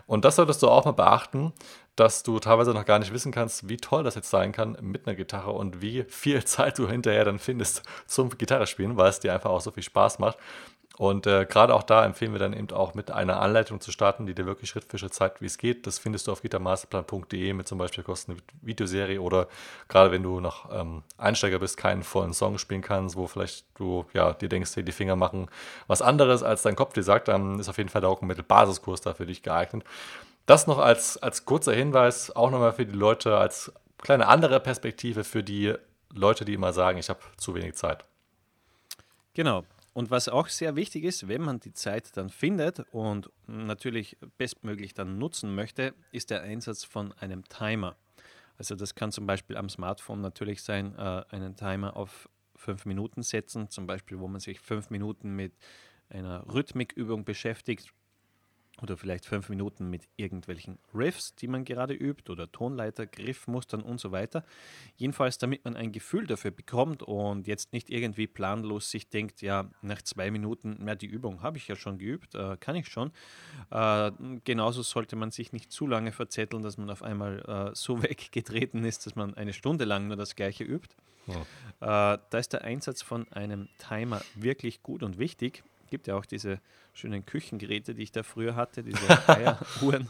Und 0.07 0.25
das 0.25 0.35
solltest 0.35 0.61
du 0.63 0.67
auch 0.67 0.85
mal 0.85 0.91
beachten, 0.91 1.53
dass 1.95 2.23
du 2.23 2.39
teilweise 2.39 2.73
noch 2.73 2.85
gar 2.85 2.99
nicht 2.99 3.13
wissen 3.13 3.31
kannst, 3.31 3.69
wie 3.69 3.77
toll 3.77 4.03
das 4.03 4.15
jetzt 4.15 4.29
sein 4.29 4.51
kann 4.51 4.77
mit 4.81 5.07
einer 5.07 5.15
Gitarre 5.15 5.51
und 5.51 5.81
wie 5.81 6.03
viel 6.07 6.43
Zeit 6.45 6.79
du 6.79 6.89
hinterher 6.89 7.25
dann 7.25 7.39
findest 7.39 7.83
zum 8.07 8.29
Gitarre 8.37 8.67
spielen, 8.67 8.97
weil 8.97 9.09
es 9.09 9.19
dir 9.19 9.33
einfach 9.33 9.49
auch 9.49 9.61
so 9.61 9.71
viel 9.71 9.83
Spaß 9.83 10.19
macht. 10.19 10.37
Und 10.97 11.25
äh, 11.25 11.45
gerade 11.45 11.73
auch 11.73 11.83
da 11.83 12.05
empfehlen 12.05 12.33
wir 12.33 12.39
dann 12.39 12.53
eben 12.53 12.69
auch 12.71 12.93
mit 12.93 13.11
einer 13.11 13.41
Anleitung 13.41 13.79
zu 13.79 13.91
starten, 13.91 14.25
die 14.25 14.35
dir 14.35 14.45
wirklich 14.45 14.69
Schritt 14.69 14.85
für 14.85 14.97
Schritt 14.97 15.13
zeigt, 15.13 15.41
wie 15.41 15.45
es 15.45 15.57
geht. 15.57 15.87
Das 15.87 15.99
findest 15.99 16.27
du 16.27 16.31
auf 16.31 16.41
gitarmasterplan.de 16.41 17.53
mit 17.53 17.67
zum 17.67 17.77
Beispiel 17.77 18.03
kostenlosen 18.03 18.45
Videoserie 18.61 19.19
oder 19.19 19.47
gerade 19.87 20.11
wenn 20.11 20.21
du 20.21 20.41
noch 20.41 20.69
ähm, 20.71 21.03
Einsteiger 21.17 21.59
bist, 21.59 21.77
keinen 21.77 22.03
vollen 22.03 22.33
Song 22.33 22.57
spielen 22.57 22.81
kannst, 22.81 23.15
wo 23.15 23.25
vielleicht 23.27 23.65
du 23.75 24.05
ja 24.13 24.33
dir 24.33 24.49
denkst, 24.49 24.75
hey, 24.75 24.83
die 24.83 24.91
Finger 24.91 25.15
machen 25.15 25.47
was 25.87 26.01
anderes, 26.01 26.43
als 26.43 26.61
dein 26.61 26.75
Kopf 26.75 26.93
dir 26.93 27.03
sagt, 27.03 27.29
dann 27.29 27.57
ist 27.57 27.69
auf 27.69 27.77
jeden 27.77 27.89
Fall 27.89 28.01
der 28.01 28.09
Augenmittel 28.09 28.43
Basiskurs 28.43 29.01
da 29.01 29.13
für 29.13 29.25
dich 29.25 29.43
geeignet. 29.43 29.85
Das 30.45 30.67
noch 30.67 30.79
als, 30.79 31.17
als 31.17 31.45
kurzer 31.45 31.73
Hinweis, 31.73 32.35
auch 32.35 32.51
nochmal 32.51 32.73
für 32.73 32.85
die 32.85 32.97
Leute, 32.97 33.37
als 33.37 33.71
kleine 33.97 34.27
andere 34.27 34.59
Perspektive 34.59 35.23
für 35.23 35.43
die 35.43 35.73
Leute, 36.13 36.43
die 36.43 36.53
immer 36.53 36.73
sagen, 36.73 36.97
ich 36.97 37.09
habe 37.09 37.21
zu 37.37 37.55
wenig 37.55 37.75
Zeit. 37.75 38.03
Genau, 39.33 39.63
und 39.93 40.09
was 40.09 40.29
auch 40.29 40.47
sehr 40.47 40.75
wichtig 40.75 41.03
ist, 41.03 41.27
wenn 41.27 41.41
man 41.41 41.59
die 41.59 41.73
Zeit 41.73 42.15
dann 42.15 42.29
findet 42.29 42.79
und 42.91 43.29
natürlich 43.47 44.17
bestmöglich 44.37 44.93
dann 44.93 45.17
nutzen 45.17 45.53
möchte, 45.53 45.93
ist 46.11 46.29
der 46.29 46.41
Einsatz 46.41 46.83
von 46.83 47.11
einem 47.13 47.43
Timer. 47.49 47.97
Also 48.57 48.75
das 48.75 48.95
kann 48.95 49.11
zum 49.11 49.25
Beispiel 49.25 49.57
am 49.57 49.69
Smartphone 49.69 50.21
natürlich 50.21 50.61
sein, 50.61 50.95
äh, 50.95 51.23
einen 51.29 51.55
Timer 51.55 51.97
auf 51.97 52.29
fünf 52.55 52.85
Minuten 52.85 53.23
setzen, 53.23 53.69
zum 53.69 53.87
Beispiel, 53.87 54.19
wo 54.19 54.27
man 54.27 54.39
sich 54.39 54.59
fünf 54.59 54.89
Minuten 54.91 55.35
mit 55.35 55.53
einer 56.09 56.45
Rhythmikübung 56.53 57.25
beschäftigt 57.25 57.91
oder 58.81 58.97
vielleicht 58.97 59.25
fünf 59.25 59.49
Minuten 59.49 59.89
mit 59.89 60.07
irgendwelchen 60.15 60.79
Riffs, 60.93 61.35
die 61.35 61.47
man 61.47 61.65
gerade 61.65 61.93
übt 61.93 62.31
oder 62.31 62.51
Tonleiter, 62.51 63.05
Griffmustern 63.05 63.81
und 63.81 63.99
so 63.99 64.11
weiter. 64.11 64.43
Jedenfalls, 64.95 65.37
damit 65.37 65.65
man 65.65 65.75
ein 65.75 65.91
Gefühl 65.91 66.25
dafür 66.25 66.51
bekommt 66.51 67.03
und 67.03 67.47
jetzt 67.47 67.73
nicht 67.73 67.89
irgendwie 67.89 68.27
planlos 68.27 68.89
sich 68.89 69.09
denkt, 69.09 69.41
ja, 69.41 69.69
nach 69.81 70.01
zwei 70.01 70.31
Minuten, 70.31 70.83
mehr 70.83 70.95
die 70.95 71.05
Übung 71.05 71.43
habe 71.43 71.57
ich 71.57 71.67
ja 71.67 71.75
schon 71.75 71.99
geübt, 71.99 72.33
äh, 72.33 72.57
kann 72.57 72.75
ich 72.75 72.87
schon. 72.87 73.11
Äh, 73.69 74.11
genauso 74.45 74.81
sollte 74.81 75.15
man 75.15 75.31
sich 75.31 75.53
nicht 75.53 75.71
zu 75.71 75.85
lange 75.85 76.11
verzetteln, 76.11 76.63
dass 76.63 76.77
man 76.77 76.89
auf 76.89 77.03
einmal 77.03 77.71
äh, 77.71 77.75
so 77.75 78.01
weggetreten 78.03 78.83
ist, 78.83 79.05
dass 79.05 79.15
man 79.15 79.35
eine 79.35 79.53
Stunde 79.53 79.85
lang 79.85 80.07
nur 80.07 80.17
das 80.17 80.35
gleiche 80.35 80.63
übt. 80.63 80.95
Ja. 81.27 82.15
Äh, 82.15 82.19
da 82.29 82.37
ist 82.37 82.53
der 82.53 82.63
Einsatz 82.63 83.03
von 83.03 83.31
einem 83.31 83.69
Timer 83.77 84.21
wirklich 84.35 84.81
gut 84.81 85.03
und 85.03 85.19
wichtig 85.19 85.63
gibt 85.91 86.07
ja 86.07 86.15
auch 86.15 86.25
diese 86.25 86.59
schönen 86.93 87.25
Küchengeräte, 87.25 87.93
die 87.95 88.03
ich 88.03 88.11
da 88.11 88.23
früher 88.23 88.55
hatte, 88.55 88.83
diese 88.83 88.99
Eieruhren. 89.29 90.09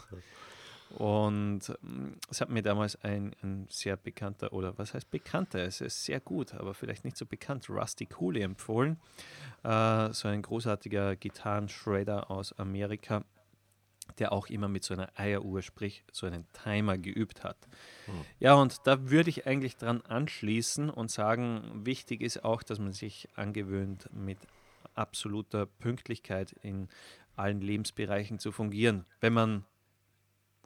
Und 0.98 1.60
mm, 1.80 2.12
es 2.30 2.40
hat 2.40 2.50
mir 2.50 2.62
damals 2.62 3.02
ein, 3.02 3.34
ein, 3.42 3.66
sehr 3.70 3.96
bekannter, 3.96 4.52
oder 4.52 4.76
was 4.78 4.94
heißt 4.94 5.10
bekannter, 5.10 5.60
es 5.60 5.80
ist 5.80 6.04
sehr 6.04 6.20
gut, 6.20 6.54
aber 6.54 6.74
vielleicht 6.74 7.04
nicht 7.04 7.16
so 7.16 7.26
bekannt, 7.26 7.68
Rusty 7.70 8.06
Cooley 8.06 8.42
empfohlen. 8.42 8.98
Äh, 9.64 10.12
so 10.12 10.28
ein 10.28 10.42
großartiger 10.42 11.16
Gitarrenshredder 11.16 12.30
aus 12.30 12.52
Amerika, 12.58 13.24
der 14.18 14.32
auch 14.32 14.48
immer 14.48 14.68
mit 14.68 14.84
so 14.84 14.92
einer 14.92 15.08
Eieruhr, 15.14 15.62
sprich 15.62 16.04
so 16.12 16.26
einen 16.26 16.44
Timer 16.52 16.98
geübt 16.98 17.44
hat. 17.44 17.56
Hm. 18.06 18.14
Ja, 18.40 18.54
und 18.54 18.80
da 18.84 19.10
würde 19.10 19.30
ich 19.30 19.46
eigentlich 19.46 19.76
dran 19.76 20.02
anschließen 20.02 20.90
und 20.90 21.10
sagen, 21.10 21.82
wichtig 21.84 22.20
ist 22.20 22.44
auch, 22.44 22.62
dass 22.62 22.78
man 22.78 22.92
sich 22.92 23.28
angewöhnt, 23.36 24.10
mit 24.12 24.38
absoluter 24.94 25.66
Pünktlichkeit 25.66 26.52
in 26.52 26.88
allen 27.36 27.60
Lebensbereichen 27.60 28.38
zu 28.38 28.52
fungieren. 28.52 29.06
Wenn 29.20 29.32
man 29.32 29.64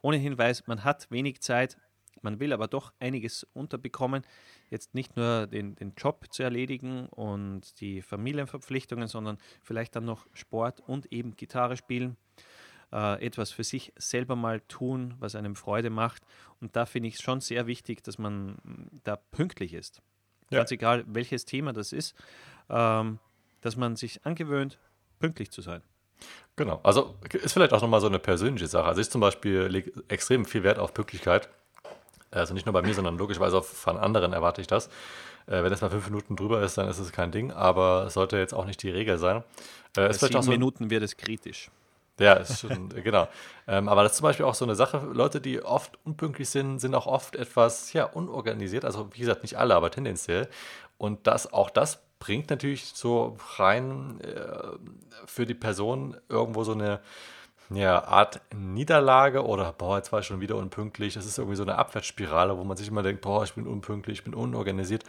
ohnehin 0.03 0.37
weiß, 0.37 0.67
man 0.67 0.85
hat 0.85 1.11
wenig 1.11 1.41
Zeit, 1.41 1.77
man 2.23 2.41
will 2.41 2.53
aber 2.53 2.67
doch 2.67 2.93
einiges 2.99 3.47
unterbekommen, 3.53 4.23
jetzt 4.71 4.95
nicht 4.95 5.17
nur 5.17 5.47
den, 5.47 5.77
den 5.77 5.95
Job 5.97 6.27
zu 6.31 6.43
erledigen 6.43 7.07
und 7.07 7.81
die 7.81 8.03
Familienverpflichtungen, 8.03 9.07
sondern 9.07 9.39
vielleicht 9.63 9.97
dann 9.97 10.05
noch 10.05 10.27
Sport 10.33 10.81
und 10.81 11.13
eben 11.13 11.37
Gitarre 11.37 11.77
spielen 11.77 12.17
äh, 12.93 13.25
etwas 13.25 13.51
für 13.51 13.65
sich 13.65 13.93
selber 13.97 14.37
mal 14.37 14.61
tun, 14.63 15.15
was 15.19 15.35
einem 15.35 15.57
Freude 15.57 15.91
macht. 15.91 16.23
Und 16.61 16.77
da 16.77 16.87
finde 16.87 17.09
ich 17.09 17.17
es 17.17 17.23
schon 17.23 17.41
sehr 17.41 17.67
wichtig, 17.67 18.03
dass 18.03 18.19
man 18.19 18.53
mm, 18.63 19.01
da 19.05 19.17
pünktlich 19.17 19.75
ist. 19.75 20.03
Ja. 20.51 20.59
Ganz 20.59 20.71
egal, 20.71 21.05
welches 21.09 21.45
Thema 21.45 21.73
das 21.73 21.93
ist, 21.93 22.15
ähm, 22.71 23.19
dass 23.61 23.77
man 23.77 23.97
sich 23.97 24.25
angewöhnt, 24.25 24.79
pünktlich 25.19 25.51
zu 25.51 25.63
sein. 25.63 25.83
Genau, 26.57 26.81
also 26.83 27.15
ist 27.33 27.53
vielleicht 27.53 27.75
auch 27.75 27.83
nochmal 27.83 28.01
so 28.01 28.07
eine 28.07 28.19
persönliche 28.19 28.67
Sache. 28.67 28.87
Also 28.87 29.01
ich 29.01 29.11
zum 29.11 29.21
Beispiel 29.21 29.63
lege 29.65 29.93
extrem 30.09 30.47
viel 30.47 30.63
Wert 30.63 30.79
auf 30.79 30.95
Pünktlichkeit. 30.95 31.49
Also 32.31 32.55
nicht 32.55 32.67
nur 32.67 32.73
bei 32.73 32.83
mir, 32.83 32.95
sondern 32.95 33.19
logischerweise 33.19 33.59
auch 33.59 33.65
von 33.65 33.99
anderen 33.99 34.33
erwarte 34.33 34.61
ich 34.61 34.67
das. 34.67 34.89
Äh, 35.47 35.63
wenn 35.63 35.73
es 35.73 35.81
mal 35.81 35.91
fünf 35.91 36.07
Minuten 36.07 36.35
drüber 36.35 36.63
ist, 36.63 36.79
dann 36.79 36.89
ist 36.89 36.99
es 36.99 37.13
kein 37.13 37.31
Ding, 37.31 37.53
aber 37.53 38.05
es 38.07 38.15
sollte 38.15 38.39
jetzt 38.39 38.55
auch 38.55 38.65
nicht 38.65 38.83
die 38.83 38.91
Regel 38.91 39.19
sein. 39.19 39.39
Äh, 39.97 40.09
Bei 40.09 40.13
sieben 40.13 40.43
so 40.43 40.51
Minuten 40.51 40.91
wird 40.91 41.03
es 41.03 41.17
kritisch. 41.17 41.71
Ja, 42.19 42.35
ist 42.35 42.61
schon, 42.61 42.89
genau. 42.89 43.29
Ähm, 43.69 43.89
aber 43.89 44.03
das 44.03 44.13
ist 44.13 44.19
zum 44.19 44.25
Beispiel 44.25 44.47
auch 44.47 44.55
so 44.55 44.65
eine 44.65 44.75
Sache, 44.75 44.99
Leute, 45.13 45.41
die 45.41 45.63
oft 45.63 45.99
unpünktlich 46.05 46.49
sind, 46.49 46.79
sind 46.79 46.95
auch 46.95 47.07
oft 47.07 47.37
etwas, 47.37 47.93
ja, 47.93 48.05
unorganisiert. 48.05 48.85
Also, 48.87 49.11
wie 49.13 49.21
gesagt, 49.21 49.43
nicht 49.43 49.59
alle, 49.59 49.75
aber 49.75 49.91
tendenziell. 49.91 50.49
Und 50.99 51.27
das, 51.27 51.53
auch 51.53 51.69
das 51.69 52.01
bringt 52.27 52.51
natürlich 52.51 52.87
so 52.87 53.37
rein 53.57 54.21
äh, 54.21 55.27
für 55.27 55.47
die 55.47 55.55
Person 55.55 56.17
irgendwo 56.29 56.65
so 56.65 56.73
eine 56.73 56.99
ja, 57.71 58.03
Art 58.03 58.41
Niederlage 58.53 59.47
oder, 59.47 59.73
boah, 59.73 59.99
jetzt 59.99 60.11
war 60.11 60.19
ich 60.19 60.27
schon 60.27 60.41
wieder 60.41 60.57
unpünktlich. 60.57 61.15
Das 61.15 61.25
ist 61.25 61.39
irgendwie 61.39 61.57
so 61.57 61.63
eine 61.63 61.79
Abwärtsspirale, 61.79 62.59
wo 62.59 62.65
man 62.65 62.77
sich 62.77 62.89
immer 62.89 63.05
denkt, 63.05 63.23
boah, 63.23 63.45
ich 63.45 63.53
bin 63.53 63.69
unpünktlich, 63.69 64.19
ich 64.19 64.25
bin 64.25 64.35
unorganisiert. 64.35 65.05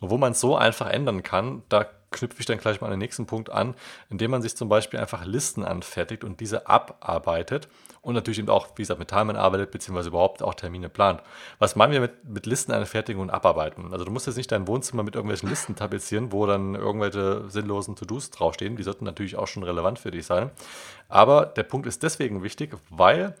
Und 0.00 0.08
wo 0.08 0.16
man 0.16 0.32
es 0.32 0.40
so 0.40 0.56
einfach 0.56 0.88
ändern 0.88 1.22
kann, 1.22 1.62
da 1.68 1.86
knüpfe 2.10 2.40
ich 2.40 2.46
dann 2.46 2.58
gleich 2.58 2.80
mal 2.80 2.86
an 2.86 2.92
den 2.92 3.00
nächsten 3.00 3.26
Punkt 3.26 3.50
an, 3.50 3.74
indem 4.08 4.30
man 4.30 4.40
sich 4.40 4.56
zum 4.56 4.70
Beispiel 4.70 5.00
einfach 5.00 5.26
Listen 5.26 5.64
anfertigt 5.64 6.24
und 6.24 6.40
diese 6.40 6.66
abarbeitet 6.66 7.68
und 8.04 8.14
natürlich 8.14 8.38
eben 8.38 8.50
auch, 8.50 8.68
wie 8.76 8.82
gesagt, 8.82 9.00
mit 9.00 9.08
Timern 9.08 9.36
arbeitet, 9.36 9.70
beziehungsweise 9.70 10.10
überhaupt 10.10 10.42
auch 10.42 10.54
Termine 10.54 10.88
plant. 10.88 11.22
Was 11.58 11.74
meinen 11.74 11.92
wir 11.92 12.00
mit, 12.00 12.24
mit 12.24 12.46
Listen 12.46 12.72
anfertigen 12.72 13.20
und 13.20 13.30
abarbeiten? 13.30 13.92
Also 13.92 14.04
du 14.04 14.10
musst 14.10 14.26
jetzt 14.26 14.36
nicht 14.36 14.52
dein 14.52 14.66
Wohnzimmer 14.68 15.02
mit 15.02 15.14
irgendwelchen 15.14 15.48
Listen 15.48 15.74
tapezieren, 15.74 16.30
wo 16.30 16.46
dann 16.46 16.74
irgendwelche 16.74 17.48
sinnlosen 17.48 17.96
To-Dos 17.96 18.30
draufstehen. 18.30 18.76
Die 18.76 18.82
sollten 18.82 19.04
natürlich 19.04 19.36
auch 19.36 19.46
schon 19.46 19.62
relevant 19.62 19.98
für 19.98 20.10
dich 20.10 20.26
sein. 20.26 20.50
Aber 21.08 21.46
der 21.46 21.62
Punkt 21.62 21.86
ist 21.86 22.02
deswegen 22.02 22.42
wichtig, 22.42 22.76
weil 22.90 23.34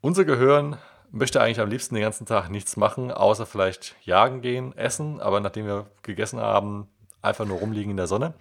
unser 0.00 0.24
Gehirn 0.24 0.78
möchte 1.10 1.40
eigentlich 1.40 1.60
am 1.60 1.70
liebsten 1.70 1.94
den 1.94 2.02
ganzen 2.02 2.26
Tag 2.26 2.50
nichts 2.50 2.76
machen, 2.76 3.10
außer 3.10 3.46
vielleicht 3.46 3.94
jagen 4.02 4.40
gehen, 4.40 4.76
essen. 4.76 5.20
Aber 5.20 5.40
nachdem 5.40 5.66
wir 5.66 5.86
gegessen 6.02 6.40
haben, 6.40 6.88
einfach 7.22 7.44
nur 7.44 7.58
rumliegen 7.58 7.90
in 7.90 7.96
der 7.96 8.06
Sonne. 8.06 8.34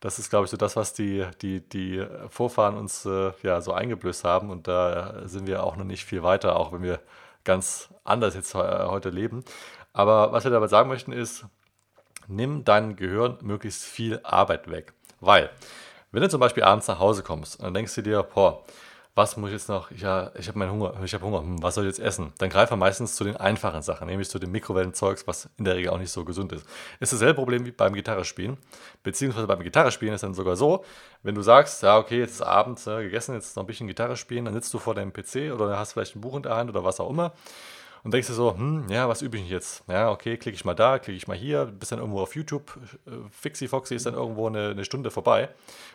Das 0.00 0.18
ist, 0.18 0.30
glaube 0.30 0.44
ich, 0.44 0.50
so 0.50 0.56
das, 0.56 0.76
was 0.76 0.94
die, 0.94 1.26
die, 1.42 1.60
die 1.60 2.06
Vorfahren 2.28 2.76
uns 2.76 3.04
äh, 3.04 3.32
ja 3.42 3.60
so 3.60 3.72
eingeblößt 3.72 4.24
haben. 4.24 4.50
Und 4.50 4.68
da 4.68 5.22
sind 5.24 5.46
wir 5.46 5.64
auch 5.64 5.76
noch 5.76 5.84
nicht 5.84 6.04
viel 6.04 6.22
weiter, 6.22 6.56
auch 6.56 6.72
wenn 6.72 6.82
wir 6.82 7.00
ganz 7.44 7.88
anders 8.04 8.34
jetzt 8.34 8.54
äh, 8.54 8.58
heute 8.58 9.10
leben. 9.10 9.44
Aber 9.92 10.32
was 10.32 10.44
wir 10.44 10.50
dabei 10.50 10.68
sagen 10.68 10.88
möchten 10.88 11.12
ist, 11.12 11.46
nimm 12.28 12.64
deinem 12.64 12.94
Gehirn 12.94 13.38
möglichst 13.40 13.84
viel 13.84 14.20
Arbeit 14.22 14.70
weg. 14.70 14.92
Weil, 15.20 15.50
wenn 16.12 16.22
du 16.22 16.28
zum 16.28 16.40
Beispiel 16.40 16.62
abends 16.62 16.86
nach 16.86 17.00
Hause 17.00 17.22
kommst, 17.22 17.60
dann 17.62 17.74
denkst 17.74 17.94
du 17.96 18.02
dir, 18.02 18.22
boah, 18.22 18.62
was 19.14 19.36
muss 19.36 19.48
ich 19.48 19.54
jetzt 19.54 19.68
noch? 19.68 19.90
Ja, 19.90 20.30
ich 20.38 20.48
habe 20.48 20.58
meinen 20.58 20.70
Hunger, 20.70 20.94
ich 21.04 21.12
habe 21.12 21.24
Hunger, 21.24 21.40
hm, 21.40 21.62
was 21.62 21.74
soll 21.74 21.84
ich 21.84 21.96
jetzt 21.96 22.00
essen? 22.00 22.32
Dann 22.38 22.50
greife 22.50 22.76
meistens 22.76 23.16
zu 23.16 23.24
den 23.24 23.36
einfachen 23.36 23.82
Sachen, 23.82 24.06
nämlich 24.06 24.28
zu 24.28 24.38
dem 24.38 24.52
Mikrowellenzeugs, 24.52 25.26
was 25.26 25.48
in 25.58 25.64
der 25.64 25.76
Regel 25.76 25.90
auch 25.90 25.98
nicht 25.98 26.12
so 26.12 26.24
gesund 26.24 26.52
ist. 26.52 26.66
Ist 27.00 27.12
dasselbe 27.12 27.34
Problem 27.34 27.66
wie 27.66 27.72
beim 27.72 27.94
Gitarrespielen, 27.94 28.56
beziehungsweise 29.02 29.46
beim 29.46 29.60
Gitarrespielen 29.60 30.14
ist 30.14 30.22
dann 30.22 30.34
sogar 30.34 30.56
so, 30.56 30.84
wenn 31.22 31.34
du 31.34 31.42
sagst, 31.42 31.82
ja, 31.82 31.98
okay, 31.98 32.18
jetzt 32.20 32.32
ist 32.32 32.42
Abend 32.42 32.86
äh, 32.86 33.02
gegessen, 33.02 33.34
jetzt 33.34 33.56
noch 33.56 33.64
ein 33.64 33.66
bisschen 33.66 33.88
Gitarre 33.88 34.16
spielen, 34.16 34.44
dann 34.44 34.54
sitzt 34.54 34.72
du 34.72 34.78
vor 34.78 34.94
deinem 34.94 35.12
PC 35.12 35.52
oder 35.52 35.78
hast 35.78 35.92
vielleicht 35.92 36.14
ein 36.14 36.20
Buch 36.20 36.36
in 36.36 36.42
der 36.42 36.54
Hand 36.54 36.70
oder 36.70 36.84
was 36.84 37.00
auch 37.00 37.10
immer 37.10 37.32
und 38.04 38.12
denkst 38.12 38.28
dir 38.28 38.34
so, 38.34 38.54
hm, 38.54 38.88
ja, 38.88 39.08
was 39.08 39.22
übe 39.22 39.36
ich 39.36 39.48
jetzt? 39.48 39.84
Ja, 39.88 40.10
okay, 40.10 40.36
klicke 40.36 40.54
ich 40.54 40.64
mal 40.64 40.74
da, 40.74 40.98
klicke 40.98 41.16
ich 41.16 41.28
mal 41.28 41.36
hier, 41.36 41.66
bist 41.66 41.92
dann 41.92 41.98
irgendwo 41.98 42.20
auf 42.20 42.34
YouTube, 42.34 42.78
äh, 43.06 43.10
Fixie 43.30 43.68
Foxy 43.68 43.94
ist 43.94 44.06
dann 44.06 44.14
irgendwo 44.14 44.46
eine, 44.46 44.70
eine, 44.70 44.84
Stunde 44.84 45.10
vorbei 45.10 45.48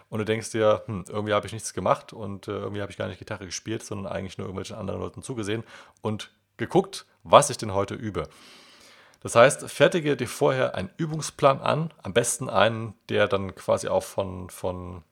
und 0.10 0.20
du 0.20 0.26
denkst 0.26 0.52
dir, 0.52 0.84
hm, 0.86 1.06
irgendwie 1.08 1.34
habe 1.34 1.48
ich 1.48 1.54
nichts 1.54 1.74
gemacht 1.74 2.14
und 2.14 2.48
äh, 2.48 2.52
irgendwie 2.52 2.82
habe 2.82 2.92
ich 2.92 2.98
gar 2.98 3.08
nicht 3.08 3.20
Gitarre 3.20 3.46
gespielt, 3.46 3.84
sondern 3.84 4.12
eigentlich 4.12 4.38
nur 4.38 4.48
irgendwelchen 4.48 4.76
anderen 4.76 5.00
Leuten 5.00 5.22
zugesehen 5.22 5.64
und 6.02 6.32
geguckt, 6.58 7.06
was 7.24 7.50
ich 7.50 7.58
denn 7.58 7.74
heute 7.74 7.96
übe. 7.96 8.28
Das 9.22 9.36
heißt, 9.36 9.70
fertige 9.70 10.18
dir 10.18 10.28
vorher 10.28 10.76
einen 10.76 10.90
Übungsplan 10.98 11.62
an, 11.62 11.94
am 12.04 12.14
besten 12.14 12.50
einen, 12.50 12.94
der 13.08 13.30
dann 13.30 13.56
quasi 13.56 13.88
auch 13.88 14.04
von, 14.04 14.50
von 14.50 15.04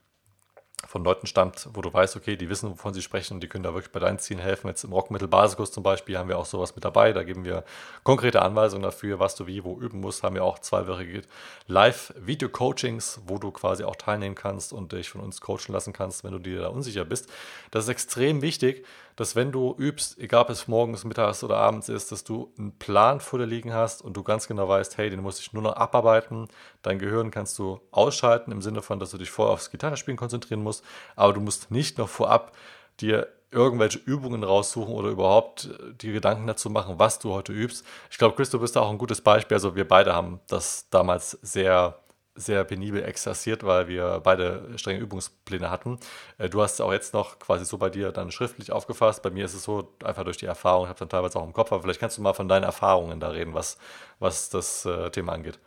von 0.88 1.03
Leuten 1.03 1.27
stammt, 1.27 1.69
wo 1.73 1.81
du 1.81 1.93
weißt, 1.93 2.15
okay, 2.15 2.35
die 2.35 2.50
wissen, 2.50 2.71
wovon 2.71 2.93
sie 2.93 3.01
sprechen 3.01 3.35
und 3.35 3.43
die 3.43 3.47
können 3.47 3.63
da 3.63 3.73
wirklich 3.73 3.91
bei 3.91 4.00
deinen 4.00 4.19
Zielen 4.19 4.39
helfen. 4.39 4.67
Jetzt 4.67 4.83
im 4.83 4.93
Rockmittel-Basiskurs 4.93 5.71
zum 5.71 5.83
Beispiel 5.83 6.17
haben 6.17 6.29
wir 6.29 6.38
auch 6.38 6.45
sowas 6.45 6.75
mit 6.75 6.83
dabei. 6.83 7.13
Da 7.13 7.23
geben 7.23 7.45
wir 7.45 7.63
konkrete 8.03 8.41
Anweisungen 8.41 8.83
dafür, 8.83 9.19
was 9.19 9.35
du 9.35 9.47
wie 9.47 9.63
wo 9.63 9.79
üben 9.79 10.00
musst. 10.00 10.23
Haben 10.23 10.35
wir 10.35 10.43
auch 10.43 10.59
zweiwöchige 10.59 11.21
Live-Video-Coachings, 11.67 13.21
wo 13.25 13.38
du 13.38 13.51
quasi 13.51 13.83
auch 13.83 13.95
teilnehmen 13.95 14.35
kannst 14.35 14.73
und 14.73 14.91
dich 14.91 15.09
von 15.09 15.21
uns 15.21 15.41
coachen 15.41 15.73
lassen 15.73 15.93
kannst, 15.93 16.23
wenn 16.23 16.31
du 16.31 16.39
dir 16.39 16.61
da 16.61 16.67
unsicher 16.67 17.05
bist. 17.05 17.29
Das 17.71 17.85
ist 17.85 17.89
extrem 17.89 18.41
wichtig, 18.41 18.85
dass 19.15 19.36
wenn 19.36 19.51
du 19.51 19.75
übst, 19.77 20.18
egal 20.18 20.44
ob 20.44 20.50
es 20.50 20.68
morgens, 20.68 21.03
mittags 21.03 21.44
oder 21.44 21.58
abends 21.58 21.89
ist, 21.89 22.12
dass 22.12 22.24
du 22.24 22.53
einen 22.58 22.77
Plan 22.77 23.20
vor 23.20 23.39
dir 23.39 23.46
liegen 23.46 23.74
hast 23.74 24.01
und 24.01 24.15
du 24.18 24.24
ganz 24.24 24.48
genau 24.48 24.68
weißt, 24.68 24.98
hey, 24.98 25.10
den 25.10 25.22
muss 25.22 25.39
ich 25.39 25.53
nur 25.53 25.63
noch 25.63 25.75
abarbeiten. 25.75 26.48
Dein 26.82 27.00
Gehirn 27.00 27.32
kannst 27.32 27.58
du 27.60 27.80
ausschalten 27.91 28.51
im 28.51 28.62
Sinne 28.62 28.82
von, 28.82 29.00
dass 29.00 29.12
du 29.12 29.18
dich 29.18 29.32
vorher 29.32 29.53
aufs 29.53 29.72
Gitarrespielen 29.72 30.18
konzentrieren 30.18 30.63
musst, 30.63 30.84
aber 31.15 31.34
du 31.34 31.41
musst 31.41 31.72
nicht 31.72 31.98
noch 31.98 32.10
vorab 32.10 32.51
dir 33.00 33.27
irgendwelche 33.51 34.00
Übungen 34.00 34.44
raussuchen 34.44 34.94
oder 34.94 35.10
überhaupt 35.10 35.65
äh, 35.65 35.94
die 35.94 36.12
Gedanken 36.12 36.48
dazu 36.48 36.70
machen, 36.70 36.96
was 36.98 37.20
du 37.20 37.32
heute 37.32 37.51
übst. 37.51 37.86
Ich 38.10 38.18
glaube, 38.18 38.36
Chris, 38.36 38.50
du 38.50 38.60
bist 38.60 38.75
da 38.75 38.82
auch 38.82 38.89
ein 38.89 38.98
gutes 38.98 39.22
Beispiel. 39.22 39.56
Also 39.56 39.75
wir 39.75 39.88
beide 39.88 40.15
haben 40.15 40.39
das 40.48 40.89
damals 40.89 41.32
sehr 41.41 42.00
sehr 42.35 42.63
penibel 42.63 43.03
exerziert, 43.03 43.63
weil 43.63 43.88
wir 43.88 44.21
beide 44.23 44.77
strenge 44.77 45.00
Übungspläne 45.00 45.69
hatten. 45.69 46.00
Äh, 46.38 46.50
du 46.50 46.61
hast 46.61 46.73
es 46.73 46.81
auch 46.81 46.93
jetzt 46.93 47.13
noch 47.13 47.39
quasi 47.39 47.65
so 47.65 47.77
bei 47.77 47.89
dir 47.89 48.11
dann 48.11 48.31
schriftlich 48.31 48.71
aufgefasst. 48.71 49.21
Bei 49.23 49.29
mir 49.29 49.45
ist 49.45 49.53
es 49.53 49.63
so 49.63 49.93
einfach 50.03 50.23
durch 50.23 50.38
die 50.38 50.45
Erfahrung, 50.45 50.85
ich 50.85 50.89
habe 50.89 51.00
dann 51.00 51.09
teilweise 51.09 51.39
auch 51.39 51.45
im 51.45 51.53
Kopf, 51.53 51.71
aber 51.71 51.81
vielleicht 51.81 52.00
kannst 52.00 52.17
du 52.17 52.21
mal 52.21 52.33
von 52.33 52.47
deinen 52.47 52.63
Erfahrungen 52.63 53.19
da 53.19 53.29
reden, 53.29 53.53
was, 53.53 53.77
was 54.19 54.50
das 54.50 54.85
äh, 54.85 55.09
Thema 55.11 55.33
angeht. 55.33 55.59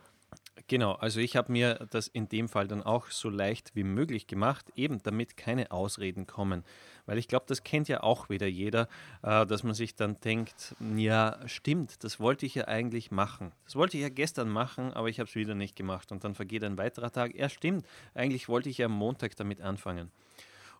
Genau, 0.67 0.93
also 0.93 1.19
ich 1.19 1.35
habe 1.35 1.51
mir 1.51 1.87
das 1.91 2.07
in 2.07 2.27
dem 2.27 2.49
Fall 2.49 2.67
dann 2.67 2.81
auch 2.81 3.07
so 3.11 3.29
leicht 3.29 3.75
wie 3.75 3.83
möglich 3.83 4.25
gemacht, 4.25 4.65
eben 4.75 5.01
damit 5.03 5.37
keine 5.37 5.69
Ausreden 5.69 6.25
kommen. 6.25 6.63
Weil 7.05 7.17
ich 7.17 7.27
glaube, 7.27 7.45
das 7.47 7.63
kennt 7.63 7.87
ja 7.87 8.01
auch 8.03 8.29
wieder 8.29 8.47
jeder, 8.47 8.87
äh, 9.21 9.45
dass 9.45 9.63
man 9.63 9.73
sich 9.73 9.95
dann 9.95 10.19
denkt, 10.21 10.75
ja, 10.95 11.37
stimmt, 11.45 12.03
das 12.03 12.19
wollte 12.19 12.45
ich 12.45 12.55
ja 12.55 12.67
eigentlich 12.67 13.11
machen. 13.11 13.51
Das 13.65 13.75
wollte 13.75 13.97
ich 13.97 14.03
ja 14.03 14.09
gestern 14.09 14.49
machen, 14.49 14.91
aber 14.93 15.09
ich 15.09 15.19
habe 15.19 15.29
es 15.29 15.35
wieder 15.35 15.55
nicht 15.55 15.75
gemacht. 15.75 16.11
Und 16.11 16.23
dann 16.23 16.35
vergeht 16.35 16.63
ein 16.63 16.77
weiterer 16.77 17.11
Tag. 17.11 17.35
Ja, 17.35 17.49
stimmt, 17.49 17.85
eigentlich 18.13 18.49
wollte 18.49 18.69
ich 18.69 18.79
ja 18.79 18.87
am 18.87 18.93
Montag 18.93 19.35
damit 19.35 19.61
anfangen. 19.61 20.11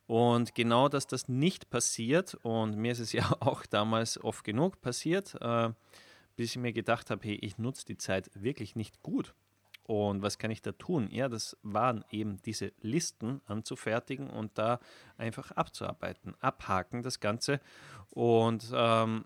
Und 0.08 0.54
genau, 0.54 0.88
dass 0.88 1.08
das 1.08 1.28
nicht 1.28 1.70
passiert, 1.70 2.36
und 2.44 2.78
mir 2.78 2.92
ist 2.92 3.00
es 3.00 3.12
ja 3.14 3.32
auch 3.40 3.66
damals 3.66 4.24
oft 4.24 4.44
genug 4.44 4.82
passiert, 4.82 5.36
äh, 5.42 5.70
bis 6.36 6.52
ich 6.52 6.58
mir 6.58 6.74
gedacht 6.74 7.10
habe, 7.10 7.26
hey, 7.26 7.36
ich 7.42 7.58
nutze 7.58 7.86
die 7.86 7.98
Zeit 7.98 8.30
wirklich 8.34 8.76
nicht 8.76 9.02
gut. 9.02 9.34
Und 9.86 10.24
was 10.24 10.40
kann 10.40 10.50
ich 10.50 10.64
da 10.64 10.72
tun? 10.72 11.10
Ja, 11.12 11.30
das 11.30 11.56
waren 11.62 12.04
eben 12.10 12.38
diese 12.44 12.72
Listen 12.82 13.42
anzufertigen 13.46 14.30
und 14.30 14.58
da 14.58 14.80
einfach 15.18 15.52
abzuarbeiten, 15.52 16.34
abhaken 16.40 17.04
das 17.04 17.20
Ganze. 17.20 17.60
Und 18.10 18.72
ähm, 18.74 19.26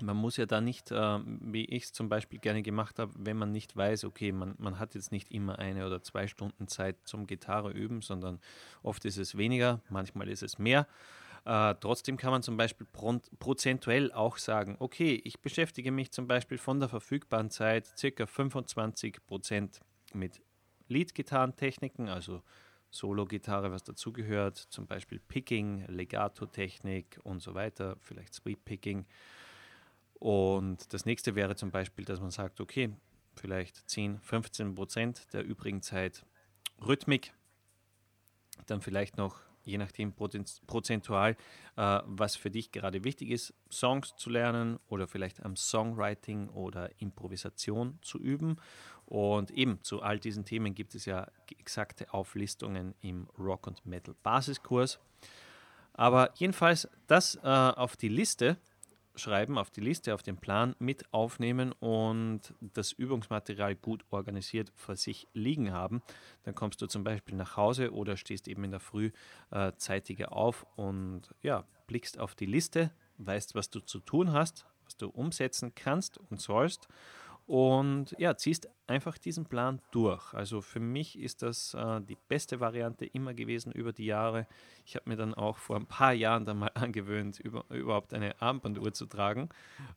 man 0.00 0.16
muss 0.16 0.36
ja 0.36 0.46
da 0.46 0.60
nicht, 0.60 0.90
äh, 0.90 1.18
wie 1.24 1.64
ich 1.64 1.84
es 1.84 1.92
zum 1.92 2.08
Beispiel 2.08 2.38
gerne 2.38 2.62
gemacht 2.62 2.98
habe, 2.98 3.12
wenn 3.16 3.38
man 3.38 3.52
nicht 3.52 3.74
weiß, 3.74 4.04
okay, 4.04 4.32
man, 4.32 4.54
man 4.58 4.78
hat 4.78 4.94
jetzt 4.94 5.10
nicht 5.10 5.30
immer 5.30 5.58
eine 5.58 5.86
oder 5.86 6.02
zwei 6.02 6.26
Stunden 6.26 6.68
Zeit 6.68 6.96
zum 7.04 7.26
Gitarre 7.26 7.70
üben, 7.70 8.02
sondern 8.02 8.40
oft 8.82 9.04
ist 9.06 9.16
es 9.16 9.36
weniger, 9.36 9.80
manchmal 9.88 10.28
ist 10.28 10.42
es 10.42 10.58
mehr. 10.58 10.86
Äh, 11.44 11.74
trotzdem 11.80 12.16
kann 12.16 12.30
man 12.30 12.42
zum 12.42 12.56
Beispiel 12.56 12.86
prozentuell 12.86 14.12
auch 14.12 14.36
sagen, 14.36 14.76
okay, 14.78 15.20
ich 15.24 15.40
beschäftige 15.40 15.90
mich 15.90 16.12
zum 16.12 16.28
Beispiel 16.28 16.58
von 16.58 16.78
der 16.78 16.88
verfügbaren 16.88 17.50
Zeit 17.50 17.86
circa 17.98 18.26
25 18.26 19.26
Prozent 19.26 19.80
mit 20.14 20.40
Lead-Gitarrentechniken, 20.88 22.08
also 22.08 22.42
Solo-Gitarre, 22.90 23.72
was 23.72 23.82
dazugehört, 23.82 24.56
zum 24.56 24.86
Beispiel 24.86 25.18
Picking, 25.18 25.84
Legato-Technik 25.88 27.18
und 27.24 27.40
so 27.40 27.54
weiter, 27.54 27.96
vielleicht 28.00 28.34
Sweep-Picking. 28.34 29.06
Und 30.14 30.92
das 30.92 31.06
nächste 31.06 31.34
wäre 31.34 31.56
zum 31.56 31.70
Beispiel, 31.70 32.04
dass 32.04 32.20
man 32.20 32.30
sagt, 32.30 32.60
okay, 32.60 32.94
vielleicht 33.34 33.88
10, 33.90 34.20
15 34.20 34.74
Prozent 34.74 35.32
der 35.32 35.42
übrigen 35.44 35.82
Zeit 35.82 36.24
Rhythmik, 36.86 37.32
dann 38.66 38.82
vielleicht 38.82 39.16
noch 39.16 39.40
je 39.64 39.78
nachdem 39.78 40.12
prozentual, 40.12 41.36
äh, 41.76 42.00
was 42.04 42.36
für 42.36 42.50
dich 42.50 42.72
gerade 42.72 43.04
wichtig 43.04 43.30
ist, 43.30 43.54
Songs 43.70 44.14
zu 44.16 44.30
lernen 44.30 44.78
oder 44.88 45.06
vielleicht 45.06 45.42
am 45.44 45.56
Songwriting 45.56 46.48
oder 46.48 46.90
Improvisation 47.00 47.98
zu 48.02 48.18
üben. 48.18 48.56
Und 49.06 49.50
eben 49.50 49.82
zu 49.82 50.02
all 50.02 50.18
diesen 50.18 50.44
Themen 50.44 50.74
gibt 50.74 50.94
es 50.94 51.04
ja 51.04 51.26
exakte 51.58 52.12
Auflistungen 52.14 52.94
im 53.00 53.28
Rock- 53.38 53.66
und 53.66 53.84
Metal-Basiskurs. 53.84 54.98
Aber 55.94 56.30
jedenfalls 56.34 56.88
das 57.06 57.36
äh, 57.36 57.48
auf 57.48 57.96
die 57.96 58.08
Liste 58.08 58.56
schreiben, 59.14 59.58
auf 59.58 59.70
die 59.70 59.80
Liste, 59.80 60.14
auf 60.14 60.22
den 60.22 60.36
Plan 60.36 60.74
mit 60.78 61.12
aufnehmen 61.12 61.72
und 61.72 62.40
das 62.60 62.92
Übungsmaterial 62.92 63.74
gut 63.74 64.04
organisiert 64.10 64.72
vor 64.74 64.96
sich 64.96 65.28
liegen 65.32 65.72
haben. 65.72 66.02
Dann 66.44 66.54
kommst 66.54 66.80
du 66.82 66.86
zum 66.86 67.04
Beispiel 67.04 67.36
nach 67.36 67.56
Hause 67.56 67.92
oder 67.92 68.16
stehst 68.16 68.48
eben 68.48 68.64
in 68.64 68.70
der 68.70 68.80
Früh 68.80 69.10
äh, 69.50 69.72
zeitiger 69.76 70.32
auf 70.32 70.66
und 70.76 71.22
ja, 71.42 71.64
blickst 71.86 72.18
auf 72.18 72.34
die 72.34 72.46
Liste, 72.46 72.90
weißt, 73.18 73.54
was 73.54 73.70
du 73.70 73.80
zu 73.80 74.00
tun 74.00 74.32
hast, 74.32 74.66
was 74.84 74.96
du 74.96 75.08
umsetzen 75.08 75.74
kannst 75.74 76.18
und 76.18 76.40
sollst 76.40 76.88
und 77.46 78.14
ja, 78.18 78.36
ziehst 78.36 78.68
einfach 78.86 79.18
diesen 79.18 79.44
Plan 79.44 79.80
durch. 79.90 80.32
Also 80.34 80.60
für 80.60 80.80
mich 80.80 81.18
ist 81.18 81.42
das 81.42 81.74
äh, 81.74 82.00
die 82.00 82.16
beste 82.28 82.60
Variante 82.60 83.04
immer 83.04 83.34
gewesen 83.34 83.72
über 83.72 83.92
die 83.92 84.06
Jahre. 84.06 84.46
Ich 84.84 84.94
habe 84.94 85.08
mir 85.08 85.16
dann 85.16 85.34
auch 85.34 85.58
vor 85.58 85.76
ein 85.76 85.86
paar 85.86 86.12
Jahren 86.12 86.44
dann 86.44 86.58
mal 86.58 86.70
angewöhnt, 86.74 87.40
über, 87.40 87.64
überhaupt 87.70 88.14
eine 88.14 88.40
Armbanduhr 88.40 88.92
zu 88.92 89.06
tragen. 89.06 89.48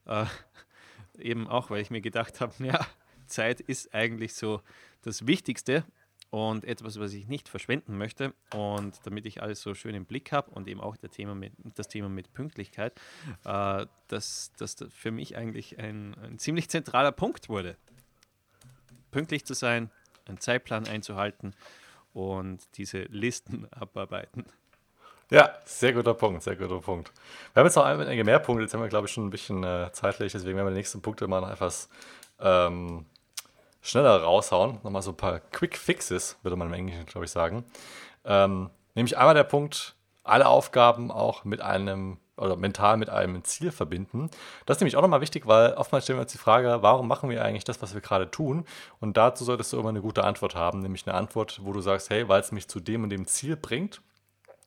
Äh, 0.06 0.26
eben 1.20 1.48
auch, 1.48 1.70
weil 1.70 1.82
ich 1.82 1.92
mir 1.92 2.02
gedacht 2.02 2.42
habe, 2.42 2.54
ja, 2.66 2.86
Zeit 3.28 3.62
ist 3.62 3.94
eigentlich 3.94 4.34
so 4.34 4.62
das 5.02 5.28
Wichtigste 5.28 5.84
und 6.36 6.66
etwas, 6.66 7.00
was 7.00 7.14
ich 7.14 7.30
nicht 7.30 7.48
verschwenden 7.48 7.98
möchte. 7.98 8.34
Und 8.54 9.00
damit 9.06 9.26
ich 9.26 9.42
alles 9.42 9.62
so 9.62 9.74
schön 9.74 9.96
im 9.96 10.04
Blick 10.04 10.34
habe 10.34 10.52
und 10.52 10.68
eben 10.68 10.82
auch 10.82 10.98
Thema 10.98 11.34
mit, 11.34 11.54
das 11.76 11.88
Thema 11.88 12.10
mit 12.10 12.34
Pünktlichkeit, 12.34 13.00
äh, 13.46 13.86
dass 14.10 14.52
das 14.58 14.76
für 14.90 15.12
mich 15.12 15.38
eigentlich 15.38 15.80
ein, 15.80 16.14
ein 16.16 16.38
ziemlich 16.38 16.70
zentraler 16.70 17.14
Punkt 17.14 17.48
wurde. 17.48 17.78
Pünktlich 19.12 19.46
zu 19.46 19.54
sein, 19.54 19.90
einen 20.26 20.42
Zeitplan 20.42 20.88
einzuhalten 20.88 21.56
und 22.12 22.60
diese 22.76 23.04
Listen 23.04 23.66
abarbeiten. 23.72 24.44
Ja, 25.32 25.56
sehr 25.64 25.94
guter 25.94 26.16
Punkt, 26.16 26.44
sehr 26.44 26.58
guter 26.58 26.82
Punkt. 26.82 27.14
Wir 27.54 27.62
haben 27.62 27.68
jetzt 27.68 27.78
noch 27.78 27.86
einige 27.86 28.26
mehr 28.26 28.40
Punkte, 28.40 28.64
jetzt 28.64 28.74
haben 28.74 28.82
wir, 28.82 28.90
glaube 28.90 29.08
ich, 29.08 29.14
schon 29.14 29.26
ein 29.26 29.32
bisschen 29.32 29.64
äh, 29.64 29.90
zeitlich, 29.94 30.34
deswegen 30.34 30.58
werden 30.58 30.68
wir 30.68 30.72
die 30.72 30.78
nächsten 30.78 31.02
Punkte 31.02 31.28
mal 31.28 31.40
noch 31.40 31.50
etwas 31.50 31.88
ähm, 32.42 33.06
schneller 33.86 34.22
raushauen. 34.22 34.80
Nochmal 34.84 35.02
so 35.02 35.12
ein 35.12 35.18
paar 35.18 35.40
Quick 35.40 35.78
Fixes, 35.78 36.38
würde 36.44 36.56
man 36.56 36.68
im 36.68 36.74
Englischen, 36.74 37.06
glaube 37.06 37.26
ich, 37.26 37.32
sagen. 37.32 37.64
Ähm, 38.26 38.70
nämlich 38.96 39.18
einmal 39.18 39.36
der 39.36 39.44
Punkt, 39.44 39.96
alle 40.24 40.48
Aufgaben 40.48 41.12
auch 41.12 41.46
mit 41.46 41.62
einem 41.62 42.18
oder 42.38 42.58
mental 42.58 42.98
mit 42.98 43.10
einem 43.10 43.44
Ziel 43.46 43.72
verbinden. 43.72 44.30
Das 44.66 44.78
ist 44.78 44.82
nämlich 44.82 44.98
auch 44.98 45.02
nochmal 45.02 45.22
wichtig, 45.22 45.48
weil 45.48 45.74
oftmals 45.76 46.04
stellen 46.04 46.20
wir 46.20 46.24
uns 46.24 46.34
die 46.34 46.38
Frage, 46.38 46.80
warum 46.82 47.08
machen 47.08 47.30
wir 47.30 47.44
eigentlich 47.44 47.64
das, 47.64 47.82
was 47.82 47.94
wir 47.94 48.02
gerade 48.02 48.30
tun? 48.30 48.66
Und 49.00 49.16
dazu 49.16 49.46
solltest 49.46 49.72
du 49.72 49.80
immer 49.80 49.90
eine 49.90 50.02
gute 50.02 50.24
Antwort 50.24 50.54
haben, 50.54 50.80
nämlich 50.80 51.08
eine 51.08 51.16
Antwort, 51.16 51.62
wo 51.64 51.72
du 51.72 51.80
sagst, 51.80 52.10
hey, 52.10 52.28
weil 52.28 52.42
es 52.42 52.52
mich 52.52 52.68
zu 52.68 52.82
dem 52.82 53.04
und 53.04 53.10
dem 53.10 53.26
Ziel 53.26 53.56
bringt. 53.56 54.02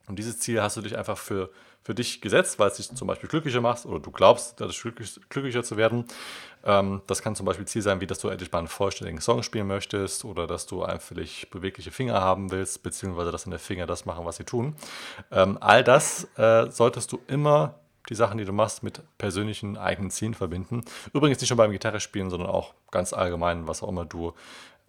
Und 0.07 0.19
dieses 0.19 0.39
Ziel 0.39 0.63
hast 0.63 0.79
du 0.79 0.81
dich 0.81 0.97
einfach 0.97 1.19
für 1.19 1.51
für 1.89 1.95
dich 1.95 2.21
gesetzt, 2.21 2.59
weil 2.59 2.69
es 2.69 2.77
dich 2.77 2.95
zum 2.95 3.09
Beispiel 3.09 3.31
glücklicher 3.31 3.63
macht 3.63 3.87
oder 3.87 3.99
du 3.99 4.11
glaubst, 4.11 4.61
dadurch 4.61 4.83
glücklicher 5.31 5.63
zu 5.63 5.79
werden. 5.79 6.05
Ähm, 6.63 7.01
das 7.07 7.23
kann 7.23 7.35
zum 7.35 7.47
Beispiel 7.47 7.67
Ziel 7.67 7.81
sein, 7.81 8.03
wie 8.03 8.07
dass 8.07 8.19
du 8.19 8.29
endlich 8.29 8.53
mal 8.53 8.59
einen 8.59 8.69
vollständigen 8.69 9.23
Song 9.23 9.43
spielen 9.43 9.67
möchtest 9.67 10.27
oder 10.27 10.47
dass 10.47 10.67
du 10.67 10.83
einfach 10.83 11.17
bewegliche 11.51 11.91
Finger 11.91 12.21
haben 12.21 12.51
willst, 12.51 12.83
beziehungsweise 12.83 13.33
dass 13.33 13.45
deine 13.45 13.59
Finger 13.59 13.87
das 13.87 14.05
machen, 14.05 14.27
was 14.27 14.37
sie 14.37 14.45
tun. 14.45 14.77
Ähm, 15.31 15.57
all 15.63 15.83
das 15.83 16.29
äh, 16.37 16.71
solltest 16.71 17.11
du 17.11 17.21
immer 17.27 17.77
die 18.11 18.15
Sachen, 18.15 18.37
die 18.37 18.45
du 18.45 18.53
machst, 18.53 18.83
mit 18.83 19.01
persönlichen 19.17 19.79
eigenen 19.79 20.11
Zielen 20.11 20.35
verbinden. 20.35 20.85
Übrigens 21.15 21.41
nicht 21.41 21.49
nur 21.49 21.57
beim 21.57 21.73
Gitarre 21.73 22.01
spielen, 22.01 22.29
sondern 22.29 22.51
auch 22.51 22.75
ganz 22.91 23.15
allgemein, 23.15 23.67
was 23.67 23.83
auch 23.83 23.89
immer 23.89 24.05
du 24.05 24.35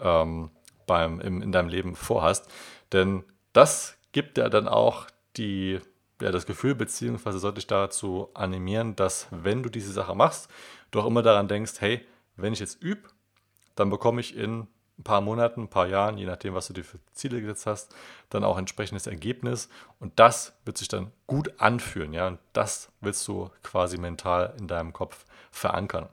ähm, 0.02 0.52
beim, 0.86 1.22
im, 1.22 1.42
in 1.42 1.54
deinem 1.54 1.70
Leben 1.70 1.96
vorhast. 1.96 2.52
Denn 2.92 3.24
das 3.54 3.96
gibt 4.12 4.36
dir 4.36 4.50
dann 4.50 4.68
auch 4.68 5.08
die 5.38 5.80
ja, 6.22 6.32
das 6.32 6.46
Gefühl, 6.46 6.76
beziehungsweise 6.76 7.40
sollte 7.40 7.60
ich 7.60 7.68
dazu 7.68 8.30
animieren, 8.34 8.96
dass 8.96 9.28
wenn 9.32 9.64
du 9.64 9.70
diese 9.70 9.92
Sache 9.92 10.16
machst, 10.16 10.50
du 10.92 11.00
auch 11.00 11.06
immer 11.06 11.22
daran 11.22 11.48
denkst, 11.48 11.74
hey, 11.80 12.06
wenn 12.36 12.54
ich 12.54 12.60
jetzt 12.60 12.82
übe, 12.82 13.10
dann 13.76 13.90
bekomme 13.90 14.22
ich 14.22 14.36
in 14.36 14.68
ein 14.98 15.04
paar 15.04 15.22
Monaten, 15.22 15.64
ein 15.64 15.70
paar 15.70 15.88
Jahren, 15.88 16.18
je 16.18 16.26
nachdem, 16.26 16.54
was 16.54 16.68
du 16.68 16.74
dir 16.74 16.84
für 16.84 17.00
Ziele 17.14 17.40
gesetzt 17.40 17.66
hast, 17.66 17.96
dann 18.30 18.44
auch 18.44 18.58
entsprechendes 18.58 19.08
Ergebnis. 19.08 19.70
Und 20.00 20.20
das 20.20 20.54
wird 20.66 20.78
sich 20.78 20.90
dann 20.90 21.12
gut 21.26 21.54
anfühlen, 21.60 22.12
ja. 22.12 22.28
Und 22.28 22.40
das 22.52 22.92
willst 23.00 23.26
du 23.28 23.50
quasi 23.64 23.98
mental 23.98 24.54
in 24.60 24.68
deinem 24.68 24.92
Kopf 24.92 25.26
verankern. 25.52 26.10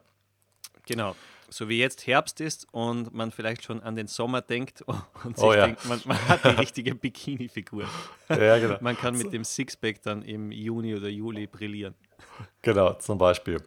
Genau 0.87 1.17
so 1.49 1.69
wie 1.69 1.79
jetzt 1.79 2.07
Herbst 2.07 2.41
ist 2.41 2.67
und 2.73 3.15
man 3.15 3.31
vielleicht 3.31 3.65
schon 3.65 3.83
an 3.83 3.97
den 3.97 4.07
Sommer 4.07 4.41
denkt 4.43 4.83
und 5.25 5.37
sich 5.37 5.45
oh, 5.45 5.53
ja. 5.53 5.67
denkt, 5.67 5.85
man, 5.87 6.01
man, 6.05 6.29
hat 6.29 6.45
die 6.45 6.49
richtige 6.49 6.95
Bikini-Figur. 6.95 7.85
Ja, 8.29 8.59
genau. 8.59 8.77
Man 8.81 8.97
kann 8.97 9.17
mit 9.17 9.33
dem 9.33 9.45
Sixpack 9.45 10.03
dann 10.03 10.23
im 10.23 10.53
Juni 10.53 10.95
oder 10.95 11.09
Juli 11.09 11.47
brillieren. 11.47 11.95
Genau, 12.63 12.95
zum 12.95 13.19
Beispiel. 13.19 13.63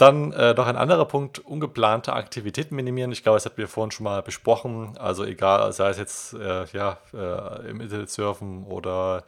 Dann 0.00 0.32
äh, 0.32 0.54
noch 0.54 0.66
ein 0.66 0.76
anderer 0.76 1.04
Punkt, 1.04 1.40
ungeplante 1.40 2.14
Aktivitäten 2.14 2.74
minimieren. 2.74 3.12
Ich 3.12 3.22
glaube, 3.22 3.36
das 3.36 3.44
hatten 3.44 3.58
wir 3.58 3.68
vorhin 3.68 3.90
schon 3.90 4.04
mal 4.04 4.22
besprochen. 4.22 4.96
Also 4.96 5.24
egal, 5.24 5.70
sei 5.72 5.90
es 5.90 5.98
jetzt 5.98 6.32
äh, 6.32 6.64
ja, 6.72 6.96
äh, 7.12 7.68
im 7.68 7.82
Internet 7.82 8.08
surfen 8.08 8.64
oder 8.64 9.24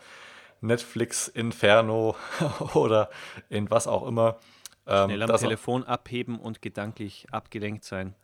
Netflix, 0.63 1.29
Inferno 1.29 2.17
oder 2.75 3.11
in 3.51 3.71
was 3.71 3.87
auch 3.87 4.07
immer. 4.07 4.39
Ähm, 4.87 5.11
Schnell 5.11 5.23
am 5.23 5.37
Telefon 5.37 5.85
abheben 5.85 6.39
und 6.39 6.63
gedanklich 6.63 7.27
abgelenkt 7.31 7.85
sein. 7.85 8.15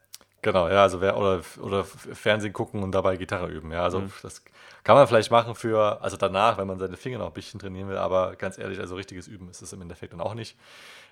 Genau, 0.40 0.68
ja, 0.68 0.82
also 0.82 1.00
wer 1.00 1.16
oder, 1.16 1.42
oder 1.60 1.84
Fernsehen 1.84 2.52
gucken 2.52 2.84
und 2.84 2.92
dabei 2.92 3.16
Gitarre 3.16 3.48
üben. 3.48 3.72
Ja, 3.72 3.82
also 3.82 4.00
mhm. 4.00 4.12
das 4.22 4.44
kann 4.84 4.94
man 4.94 5.08
vielleicht 5.08 5.32
machen 5.32 5.56
für, 5.56 6.00
also 6.00 6.16
danach, 6.16 6.58
wenn 6.58 6.68
man 6.68 6.78
seine 6.78 6.96
Finger 6.96 7.18
noch 7.18 7.26
ein 7.26 7.32
bisschen 7.32 7.58
trainieren 7.58 7.88
will, 7.88 7.96
aber 7.96 8.36
ganz 8.36 8.56
ehrlich, 8.56 8.78
also 8.78 8.94
richtiges 8.94 9.26
Üben 9.26 9.48
ist 9.50 9.62
es 9.62 9.72
im 9.72 9.82
Endeffekt 9.82 10.12
dann 10.12 10.20
auch 10.20 10.34
nicht. 10.34 10.56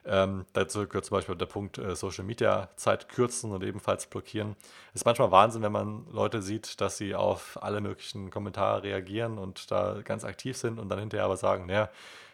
Ähm, 0.05 0.47
dazu 0.53 0.87
gehört 0.87 1.05
zum 1.05 1.17
Beispiel 1.17 1.35
der 1.35 1.47
Punkt 1.47 1.77
äh, 1.79 1.97
Social 1.97 2.25
Media 2.25 2.69
Zeit 2.77 3.09
kürzen 3.09 3.51
und 3.51 3.65
ebenfalls 3.65 4.07
blockieren. 4.07 4.55
Es 4.95 5.01
ist 5.01 5.05
manchmal 5.05 5.33
Wahnsinn, 5.33 5.63
wenn 5.63 5.73
man 5.73 6.07
Leute 6.13 6.41
sieht, 6.41 6.81
dass 6.81 6.97
sie 6.97 7.17
auf 7.17 7.59
alle 7.61 7.81
möglichen 7.81 8.31
Kommentare 8.31 8.85
reagieren 8.85 9.39
und 9.39 9.73
da 9.73 10.03
ganz 10.05 10.25
aktiv 10.25 10.57
sind 10.57 10.79
und 10.79 10.89
dann 10.89 11.01
hinterher 11.01 11.25
aber 11.25 11.37
sagen, 11.37 11.67
naja, 11.67 11.91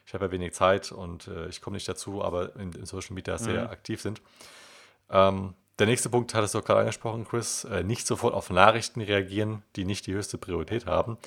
ich 0.07 0.15
habe 0.15 0.27
ja 0.27 0.33
wenig 0.33 0.53
Zeit 0.55 0.93
und 0.93 1.29
äh, 1.29 1.49
ich 1.49 1.61
komme 1.61 1.75
nicht 1.75 1.88
dazu, 1.88 2.23
aber 2.23 2.57
in, 2.57 2.73
in 2.73 2.87
Social 2.87 3.15
Media 3.15 3.38
sehr 3.38 3.65
mhm. 3.65 3.71
aktiv 3.71 4.01
sind. 4.01 4.21
Ähm, 5.11 5.55
der 5.79 5.87
nächste 5.87 6.11
Punkt 6.11 6.35
hattest 6.35 6.55
du 6.55 6.62
gerade 6.62 6.81
angesprochen, 6.81 7.27
Chris, 7.27 7.65
äh, 7.65 7.83
nicht 7.83 8.07
sofort 8.07 8.35
auf 8.35 8.51
Nachrichten 8.51 9.01
reagieren, 9.01 9.62
die 9.77 9.85
nicht 9.85 10.07
die 10.07 10.12
höchste 10.12 10.38
Priorität 10.38 10.87
haben. 10.87 11.19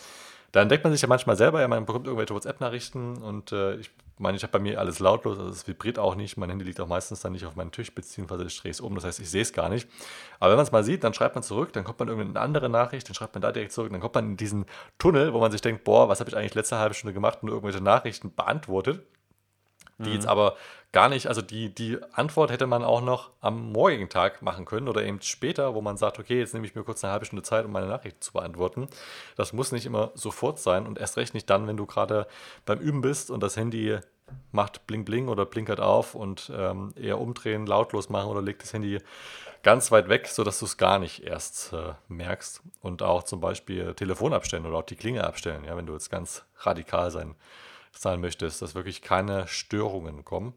Da 0.55 0.61
entdeckt 0.61 0.85
man 0.85 0.93
sich 0.93 1.01
ja 1.01 1.09
manchmal 1.09 1.35
selber, 1.35 1.59
ja, 1.59 1.67
man 1.67 1.85
bekommt 1.85 2.07
irgendwelche 2.07 2.33
WhatsApp-Nachrichten 2.33 3.17
und 3.17 3.51
äh, 3.51 3.75
ich 3.75 3.91
meine, 4.17 4.37
ich 4.37 4.43
habe 4.43 4.53
bei 4.53 4.59
mir 4.59 4.79
alles 4.79 4.99
lautlos, 4.99 5.37
also 5.37 5.51
es 5.51 5.67
vibriert 5.67 5.99
auch 5.99 6.15
nicht. 6.15 6.37
Mein 6.37 6.49
Handy 6.49 6.63
liegt 6.63 6.79
auch 6.79 6.87
meistens 6.87 7.19
dann 7.19 7.33
nicht 7.33 7.45
auf 7.45 7.57
meinem 7.57 7.73
Tisch, 7.73 7.93
beziehungsweise 7.93 8.45
ich 8.45 8.57
drehe 8.57 8.71
es 8.71 8.79
um, 8.79 8.95
das 8.95 9.03
heißt, 9.03 9.19
ich 9.19 9.29
sehe 9.29 9.41
es 9.41 9.51
gar 9.51 9.67
nicht. 9.67 9.89
Aber 10.39 10.51
wenn 10.51 10.55
man 10.55 10.65
es 10.65 10.71
mal 10.71 10.85
sieht, 10.85 11.03
dann 11.03 11.13
schreibt 11.13 11.35
man 11.35 11.43
zurück, 11.43 11.73
dann 11.73 11.83
kommt 11.83 11.99
man 11.99 12.07
irgendeine 12.07 12.39
andere 12.39 12.69
Nachricht, 12.69 13.05
dann 13.09 13.15
schreibt 13.15 13.35
man 13.35 13.41
da 13.41 13.51
direkt 13.51 13.73
zurück, 13.73 13.91
dann 13.91 13.99
kommt 13.99 14.15
man 14.15 14.27
in 14.27 14.37
diesen 14.37 14.65
Tunnel, 14.97 15.33
wo 15.33 15.41
man 15.41 15.51
sich 15.51 15.59
denkt, 15.59 15.83
boah, 15.83 16.07
was 16.07 16.21
habe 16.21 16.29
ich 16.29 16.37
eigentlich 16.37 16.55
letzte 16.55 16.77
halbe 16.77 16.95
Stunde 16.95 17.13
gemacht 17.13 17.39
und 17.41 17.49
irgendwelche 17.49 17.81
Nachrichten 17.81 18.33
beantwortet 18.33 19.05
die 19.97 20.09
mhm. 20.09 20.15
jetzt 20.15 20.27
aber 20.27 20.55
gar 20.91 21.09
nicht, 21.09 21.27
also 21.27 21.41
die, 21.41 21.73
die 21.73 21.97
Antwort 22.13 22.51
hätte 22.51 22.67
man 22.67 22.83
auch 22.83 23.01
noch 23.01 23.31
am 23.41 23.71
morgigen 23.71 24.07
Tag 24.07 24.41
machen 24.41 24.65
können 24.65 24.87
oder 24.87 25.03
eben 25.03 25.21
später, 25.21 25.75
wo 25.75 25.81
man 25.81 25.97
sagt, 25.97 26.19
okay, 26.19 26.39
jetzt 26.39 26.53
nehme 26.53 26.65
ich 26.65 26.73
mir 26.73 26.83
kurz 26.83 27.03
eine 27.03 27.11
halbe 27.11 27.25
Stunde 27.25 27.43
Zeit, 27.43 27.65
um 27.65 27.71
meine 27.71 27.87
Nachricht 27.87 28.23
zu 28.23 28.33
beantworten. 28.33 28.87
Das 29.35 29.51
muss 29.51 29.73
nicht 29.73 29.85
immer 29.85 30.11
sofort 30.15 30.57
sein 30.57 30.87
und 30.87 30.97
erst 30.97 31.17
recht 31.17 31.33
nicht 31.33 31.49
dann, 31.49 31.67
wenn 31.67 31.77
du 31.77 31.85
gerade 31.85 32.27
beim 32.65 32.79
Üben 32.79 33.01
bist 33.01 33.29
und 33.29 33.41
das 33.41 33.57
Handy 33.57 33.99
macht 34.51 34.87
Bling 34.87 35.05
Bling 35.05 35.27
oder 35.27 35.45
blinkert 35.45 35.79
auf 35.79 36.15
und 36.15 36.51
ähm, 36.55 36.93
eher 36.95 37.19
umdrehen, 37.19 37.65
lautlos 37.65 38.09
machen 38.09 38.29
oder 38.29 38.41
legt 38.41 38.63
das 38.63 38.73
Handy 38.73 38.99
ganz 39.63 39.91
weit 39.91 40.09
weg, 40.09 40.27
sodass 40.27 40.59
du 40.59 40.65
es 40.65 40.77
gar 40.77 40.99
nicht 40.99 41.23
erst 41.23 41.73
äh, 41.73 41.93
merkst. 42.07 42.61
Und 42.81 43.03
auch 43.03 43.23
zum 43.23 43.41
Beispiel 43.41 43.93
Telefon 43.95 44.33
abstellen 44.33 44.65
oder 44.65 44.77
auch 44.77 44.83
die 44.83 44.95
Klinge 44.95 45.23
abstellen, 45.23 45.65
ja, 45.65 45.75
wenn 45.75 45.85
du 45.85 45.93
jetzt 45.93 46.09
ganz 46.09 46.45
radikal 46.59 47.11
sein 47.11 47.35
sein 47.97 48.21
möchtest, 48.21 48.61
dass 48.61 48.75
wirklich 48.75 49.01
keine 49.01 49.47
Störungen 49.47 50.25
kommen. 50.25 50.53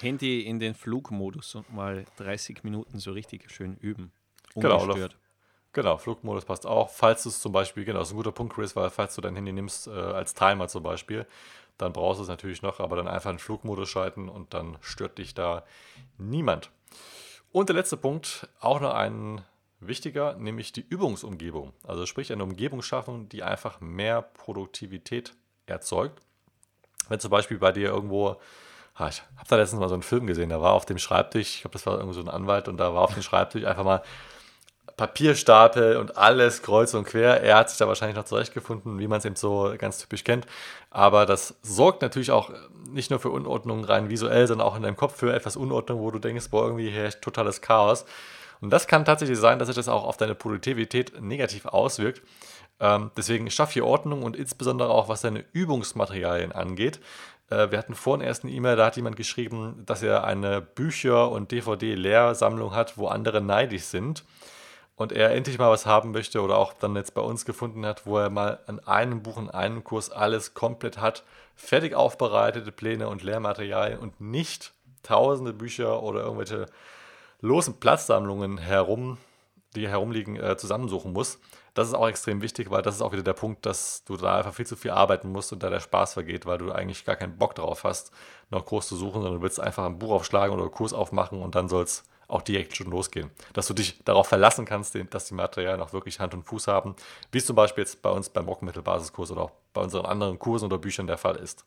Handy 0.00 0.42
in 0.42 0.58
den 0.58 0.74
Flugmodus 0.74 1.54
und 1.54 1.72
mal 1.72 2.04
30 2.16 2.64
Minuten 2.64 2.98
so 2.98 3.12
richtig 3.12 3.50
schön 3.50 3.76
üben. 3.76 4.12
Ungestört. 4.54 4.82
Genau, 4.82 4.92
oder, 4.92 5.08
Genau, 5.74 5.96
Flugmodus 5.96 6.44
passt 6.44 6.66
auch. 6.66 6.90
Falls 6.90 7.22
du 7.22 7.30
es 7.30 7.40
zum 7.40 7.52
Beispiel, 7.52 7.84
genau, 7.84 8.00
das 8.00 8.08
ist 8.08 8.14
ein 8.14 8.18
guter 8.18 8.32
Punkt, 8.32 8.54
Chris, 8.54 8.76
weil 8.76 8.90
falls 8.90 9.14
du 9.14 9.22
dein 9.22 9.34
Handy 9.34 9.52
nimmst 9.52 9.86
äh, 9.86 9.90
als 9.90 10.34
Timer 10.34 10.68
zum 10.68 10.82
Beispiel, 10.82 11.26
dann 11.78 11.94
brauchst 11.94 12.18
du 12.18 12.24
es 12.24 12.28
natürlich 12.28 12.60
noch, 12.60 12.78
aber 12.78 12.96
dann 12.96 13.08
einfach 13.08 13.30
in 13.30 13.38
Flugmodus 13.38 13.88
schalten 13.88 14.28
und 14.28 14.52
dann 14.52 14.76
stört 14.82 15.16
dich 15.16 15.32
da 15.32 15.64
niemand. 16.18 16.70
Und 17.52 17.70
der 17.70 17.76
letzte 17.76 17.96
Punkt, 17.96 18.48
auch 18.60 18.80
noch 18.80 18.92
ein 18.92 19.42
wichtiger, 19.80 20.34
nämlich 20.34 20.72
die 20.72 20.86
Übungsumgebung. 20.86 21.72
Also 21.84 22.04
sprich 22.04 22.30
eine 22.32 22.44
Umgebung 22.44 22.82
schaffen, 22.82 23.30
die 23.30 23.42
einfach 23.42 23.80
mehr 23.80 24.20
Produktivität 24.20 25.34
erzeugt. 25.64 26.20
Wenn 27.12 27.20
zum 27.20 27.30
Beispiel 27.30 27.58
bei 27.58 27.72
dir 27.72 27.90
irgendwo, 27.90 28.36
ah, 28.94 29.08
ich 29.08 29.22
habe 29.36 29.48
da 29.48 29.56
letztens 29.56 29.80
mal 29.80 29.88
so 29.88 29.94
einen 29.94 30.02
Film 30.02 30.26
gesehen, 30.26 30.48
da 30.48 30.62
war 30.62 30.72
auf 30.72 30.86
dem 30.86 30.96
Schreibtisch, 30.96 31.56
ich 31.56 31.60
glaube, 31.60 31.74
das 31.74 31.84
war 31.84 31.94
irgendwo 31.94 32.14
so 32.14 32.22
ein 32.22 32.28
Anwalt 32.28 32.68
und 32.68 32.78
da 32.78 32.94
war 32.94 33.02
auf 33.02 33.12
dem 33.12 33.22
Schreibtisch 33.22 33.64
einfach 33.64 33.84
mal 33.84 34.02
Papierstapel 34.96 35.98
und 35.98 36.16
alles 36.16 36.62
kreuz 36.62 36.94
und 36.94 37.04
quer. 37.04 37.42
Er 37.42 37.56
hat 37.56 37.68
sich 37.68 37.78
da 37.78 37.86
wahrscheinlich 37.86 38.16
noch 38.16 38.24
zurechtgefunden, 38.24 38.98
wie 38.98 39.08
man 39.08 39.18
es 39.18 39.26
eben 39.26 39.36
so 39.36 39.74
ganz 39.76 39.98
typisch 39.98 40.24
kennt. 40.24 40.46
Aber 40.90 41.26
das 41.26 41.54
sorgt 41.62 42.00
natürlich 42.00 42.30
auch 42.30 42.50
nicht 42.88 43.10
nur 43.10 43.20
für 43.20 43.30
Unordnung 43.30 43.84
rein 43.84 44.08
visuell, 44.08 44.46
sondern 44.46 44.66
auch 44.66 44.76
in 44.76 44.82
deinem 44.82 44.96
Kopf 44.96 45.16
für 45.16 45.34
etwas 45.34 45.56
Unordnung, 45.56 46.00
wo 46.00 46.10
du 46.10 46.18
denkst, 46.18 46.50
boah, 46.50 46.64
irgendwie 46.64 46.90
herrscht 46.90 47.20
totales 47.20 47.60
Chaos. 47.60 48.06
Und 48.62 48.70
das 48.70 48.86
kann 48.86 49.04
tatsächlich 49.04 49.38
sein, 49.38 49.58
dass 49.58 49.68
sich 49.68 49.76
das 49.76 49.88
auch 49.88 50.04
auf 50.04 50.16
deine 50.16 50.34
Produktivität 50.34 51.20
negativ 51.20 51.66
auswirkt. 51.66 52.22
Ähm, 52.82 53.12
deswegen 53.16 53.48
schaff 53.48 53.72
hier 53.72 53.86
Ordnung 53.86 54.24
und 54.24 54.36
insbesondere 54.36 54.90
auch 54.90 55.08
was 55.08 55.22
deine 55.22 55.44
Übungsmaterialien 55.52 56.50
angeht. 56.50 56.98
Äh, 57.48 57.70
wir 57.70 57.78
hatten 57.78 57.94
vorhin 57.94 58.26
erst 58.26 58.42
eine 58.42 58.52
E-Mail, 58.52 58.74
da 58.74 58.86
hat 58.86 58.96
jemand 58.96 59.16
geschrieben, 59.16 59.84
dass 59.86 60.02
er 60.02 60.24
eine 60.24 60.60
Bücher- 60.60 61.30
und 61.30 61.52
DVD-Lehrsammlung 61.52 62.74
hat, 62.74 62.98
wo 62.98 63.06
andere 63.06 63.40
neidisch 63.40 63.84
sind 63.84 64.24
und 64.96 65.12
er 65.12 65.30
endlich 65.30 65.58
mal 65.58 65.70
was 65.70 65.86
haben 65.86 66.10
möchte 66.10 66.42
oder 66.42 66.58
auch 66.58 66.72
dann 66.72 66.96
jetzt 66.96 67.14
bei 67.14 67.22
uns 67.22 67.44
gefunden 67.44 67.86
hat, 67.86 68.04
wo 68.04 68.18
er 68.18 68.30
mal 68.30 68.58
an 68.66 68.80
einem 68.80 69.22
Buch, 69.22 69.38
in 69.38 69.48
einem 69.48 69.84
Kurs 69.84 70.10
alles 70.10 70.54
komplett 70.54 70.98
hat, 70.98 71.22
fertig 71.54 71.94
aufbereitete 71.94 72.72
Pläne 72.72 73.08
und 73.08 73.22
Lehrmaterialien 73.22 74.00
und 74.00 74.20
nicht 74.20 74.72
tausende 75.04 75.52
Bücher 75.52 76.02
oder 76.02 76.22
irgendwelche 76.22 76.66
losen 77.40 77.78
Platzsammlungen 77.78 78.58
herum, 78.58 79.18
die 79.76 79.88
herumliegen, 79.88 80.36
äh, 80.36 80.56
zusammensuchen 80.56 81.12
muss. 81.12 81.38
Das 81.74 81.88
ist 81.88 81.94
auch 81.94 82.08
extrem 82.08 82.42
wichtig, 82.42 82.70
weil 82.70 82.82
das 82.82 82.96
ist 82.96 83.02
auch 83.02 83.12
wieder 83.12 83.22
der 83.22 83.32
Punkt, 83.32 83.64
dass 83.64 84.04
du 84.04 84.16
da 84.16 84.36
einfach 84.36 84.52
viel 84.52 84.66
zu 84.66 84.76
viel 84.76 84.90
arbeiten 84.90 85.32
musst 85.32 85.52
und 85.52 85.62
da 85.62 85.70
der 85.70 85.80
Spaß 85.80 86.12
vergeht, 86.12 86.44
weil 86.44 86.58
du 86.58 86.70
eigentlich 86.70 87.04
gar 87.04 87.16
keinen 87.16 87.38
Bock 87.38 87.54
drauf 87.54 87.84
hast, 87.84 88.12
noch 88.50 88.66
groß 88.66 88.88
zu 88.88 88.96
suchen, 88.96 89.22
sondern 89.22 89.36
du 89.36 89.42
willst 89.42 89.58
einfach 89.58 89.86
ein 89.86 89.98
Buch 89.98 90.10
aufschlagen 90.10 90.54
oder 90.54 90.64
einen 90.64 90.72
Kurs 90.72 90.92
aufmachen 90.92 91.40
und 91.40 91.54
dann 91.54 91.68
soll 91.68 91.84
es 91.84 92.04
auch 92.28 92.42
direkt 92.42 92.76
schon 92.76 92.90
losgehen. 92.90 93.30
Dass 93.52 93.66
du 93.66 93.74
dich 93.74 94.02
darauf 94.04 94.26
verlassen 94.26 94.64
kannst, 94.64 94.96
dass 95.10 95.26
die 95.26 95.34
Materialien 95.34 95.82
auch 95.82 95.92
wirklich 95.92 96.20
Hand 96.20 96.34
und 96.34 96.44
Fuß 96.44 96.66
haben, 96.66 96.94
wie 97.30 97.38
es 97.38 97.46
zum 97.46 97.56
Beispiel 97.56 97.84
jetzt 97.84 98.02
bei 98.02 98.10
uns 98.10 98.28
beim 98.28 98.48
Rockmittelbasiskurs 98.48 99.30
oder 99.30 99.42
auch 99.42 99.52
bei 99.72 99.80
unseren 99.82 100.06
anderen 100.06 100.38
Kursen 100.38 100.66
oder 100.66 100.78
Büchern 100.78 101.06
der 101.06 101.18
Fall 101.18 101.36
ist. 101.36 101.64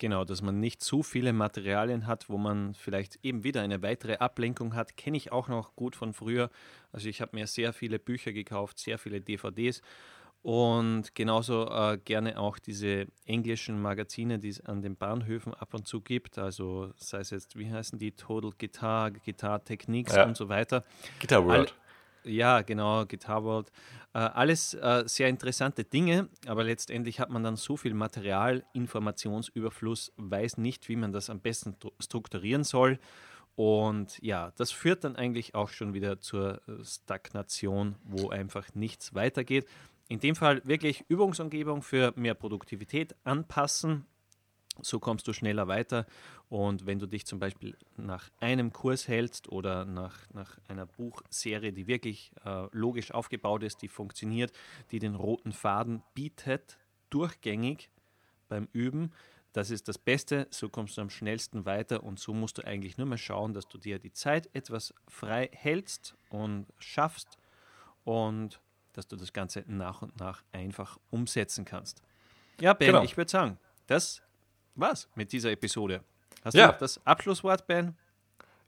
Genau, 0.00 0.24
dass 0.24 0.40
man 0.40 0.60
nicht 0.60 0.82
zu 0.82 1.02
viele 1.02 1.34
Materialien 1.34 2.06
hat, 2.06 2.30
wo 2.30 2.38
man 2.38 2.72
vielleicht 2.74 3.18
eben 3.22 3.44
wieder 3.44 3.60
eine 3.60 3.82
weitere 3.82 4.14
Ablenkung 4.16 4.74
hat, 4.74 4.96
kenne 4.96 5.18
ich 5.18 5.30
auch 5.30 5.48
noch 5.48 5.76
gut 5.76 5.94
von 5.94 6.14
früher. 6.14 6.48
Also 6.90 7.10
ich 7.10 7.20
habe 7.20 7.36
mir 7.36 7.46
sehr 7.46 7.74
viele 7.74 7.98
Bücher 7.98 8.32
gekauft, 8.32 8.78
sehr 8.78 8.96
viele 8.96 9.20
DVDs 9.20 9.82
und 10.42 11.14
genauso 11.14 11.68
äh, 11.68 11.98
gerne 12.02 12.38
auch 12.38 12.58
diese 12.58 13.08
englischen 13.26 13.82
Magazine, 13.82 14.38
die 14.38 14.48
es 14.48 14.64
an 14.64 14.80
den 14.80 14.96
Bahnhöfen 14.96 15.52
ab 15.52 15.74
und 15.74 15.86
zu 15.86 16.00
gibt. 16.00 16.38
Also 16.38 16.94
sei 16.96 17.18
es 17.18 17.28
jetzt, 17.28 17.58
wie 17.58 17.70
heißen 17.70 17.98
die, 17.98 18.12
Total 18.12 18.52
Guitar, 18.58 19.10
Guitar 19.10 19.62
Techniques 19.62 20.16
ja. 20.16 20.24
und 20.24 20.34
so 20.34 20.48
weiter. 20.48 20.82
Guitar 21.20 21.44
World. 21.44 21.74
Ja, 22.24 22.62
genau, 22.62 23.06
Guitar 23.06 23.44
World. 23.44 23.70
Äh, 24.12 24.18
alles 24.18 24.74
äh, 24.74 25.04
sehr 25.06 25.28
interessante 25.28 25.84
Dinge, 25.84 26.28
aber 26.46 26.64
letztendlich 26.64 27.20
hat 27.20 27.30
man 27.30 27.42
dann 27.42 27.56
so 27.56 27.76
viel 27.76 27.94
Material, 27.94 28.64
Informationsüberfluss, 28.74 30.12
weiß 30.16 30.58
nicht, 30.58 30.88
wie 30.88 30.96
man 30.96 31.12
das 31.12 31.30
am 31.30 31.40
besten 31.40 31.76
strukturieren 31.98 32.64
soll. 32.64 32.98
Und 33.54 34.18
ja, 34.22 34.52
das 34.56 34.70
führt 34.70 35.04
dann 35.04 35.16
eigentlich 35.16 35.54
auch 35.54 35.68
schon 35.68 35.94
wieder 35.94 36.20
zur 36.20 36.60
äh, 36.68 36.84
Stagnation, 36.84 37.96
wo 38.04 38.30
einfach 38.30 38.74
nichts 38.74 39.14
weitergeht. 39.14 39.66
In 40.08 40.18
dem 40.18 40.34
Fall 40.34 40.60
wirklich 40.64 41.04
Übungsumgebung 41.08 41.82
für 41.82 42.12
mehr 42.16 42.34
Produktivität 42.34 43.14
anpassen. 43.22 44.06
So 44.82 44.98
kommst 44.98 45.28
du 45.28 45.32
schneller 45.32 45.68
weiter. 45.68 46.06
Und 46.48 46.86
wenn 46.86 46.98
du 46.98 47.06
dich 47.06 47.26
zum 47.26 47.38
Beispiel 47.38 47.76
nach 47.96 48.30
einem 48.40 48.72
Kurs 48.72 49.08
hältst 49.08 49.50
oder 49.50 49.84
nach, 49.84 50.18
nach 50.32 50.58
einer 50.68 50.86
Buchserie, 50.86 51.72
die 51.72 51.86
wirklich 51.86 52.32
äh, 52.44 52.66
logisch 52.72 53.12
aufgebaut 53.12 53.62
ist, 53.62 53.82
die 53.82 53.88
funktioniert, 53.88 54.52
die 54.90 54.98
den 54.98 55.14
roten 55.14 55.52
Faden 55.52 56.02
bietet, 56.14 56.78
durchgängig 57.10 57.90
beim 58.48 58.68
Üben, 58.72 59.12
das 59.52 59.70
ist 59.70 59.88
das 59.88 59.98
Beste, 59.98 60.46
so 60.50 60.68
kommst 60.68 60.96
du 60.96 61.00
am 61.00 61.10
schnellsten 61.10 61.66
weiter 61.66 62.04
und 62.04 62.20
so 62.20 62.32
musst 62.32 62.58
du 62.58 62.62
eigentlich 62.64 62.98
nur 62.98 63.06
mal 63.06 63.18
schauen, 63.18 63.52
dass 63.52 63.66
du 63.66 63.78
dir 63.78 63.98
die 63.98 64.12
Zeit 64.12 64.48
etwas 64.54 64.94
frei 65.08 65.50
hältst 65.52 66.14
und 66.28 66.66
schaffst 66.78 67.36
und 68.04 68.60
dass 68.92 69.08
du 69.08 69.16
das 69.16 69.32
Ganze 69.32 69.64
nach 69.66 70.02
und 70.02 70.18
nach 70.20 70.44
einfach 70.52 70.98
umsetzen 71.10 71.64
kannst. 71.64 72.02
Ja, 72.60 72.74
Ben, 72.74 72.88
genau. 72.88 73.02
ich 73.02 73.16
würde 73.16 73.30
sagen, 73.30 73.58
das 73.86 74.22
war's 74.74 75.08
mit 75.14 75.32
dieser 75.32 75.50
Episode. 75.50 76.02
Hast 76.44 76.54
ja. 76.54 76.66
du 76.66 76.72
noch 76.72 76.78
das 76.78 77.04
Abschlusswort, 77.06 77.66
Ben? 77.66 77.96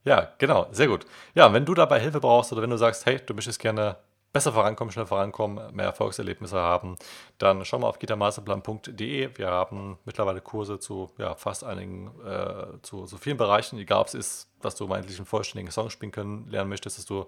Ja, 0.04 0.32
genau, 0.38 0.66
sehr 0.72 0.88
gut. 0.88 1.06
Ja, 1.34 1.52
wenn 1.52 1.64
du 1.64 1.74
dabei 1.74 2.00
Hilfe 2.00 2.20
brauchst 2.20 2.52
oder 2.52 2.62
wenn 2.62 2.70
du 2.70 2.76
sagst, 2.76 3.06
hey, 3.06 3.18
du 3.24 3.34
möchtest 3.34 3.60
gerne 3.60 3.96
besser 4.32 4.52
vorankommen, 4.52 4.90
schnell 4.90 5.06
vorankommen, 5.06 5.74
mehr 5.74 5.86
Erfolgserlebnisse 5.86 6.58
haben, 6.58 6.96
dann 7.38 7.64
schau 7.64 7.78
mal 7.78 7.88
auf 7.88 7.98
gitarmasterplan.de. 7.98 9.30
Wir 9.36 9.50
haben 9.50 9.98
mittlerweile 10.04 10.40
Kurse 10.40 10.78
zu 10.78 11.10
ja, 11.18 11.34
fast 11.34 11.64
einigen, 11.64 12.10
äh, 12.24 12.80
zu 12.82 13.06
so 13.06 13.16
vielen 13.18 13.36
Bereichen, 13.36 13.78
egal 13.78 14.00
ob 14.00 14.06
es 14.08 14.14
ist, 14.14 14.48
dass 14.64 14.74
du 14.74 14.86
meintlich 14.86 15.18
einen 15.18 15.26
vollständigen 15.26 15.70
Song 15.70 15.90
spielen 15.90 16.12
können, 16.12 16.48
lernen 16.48 16.70
möchtest, 16.70 16.98
dass 16.98 17.04
du 17.04 17.26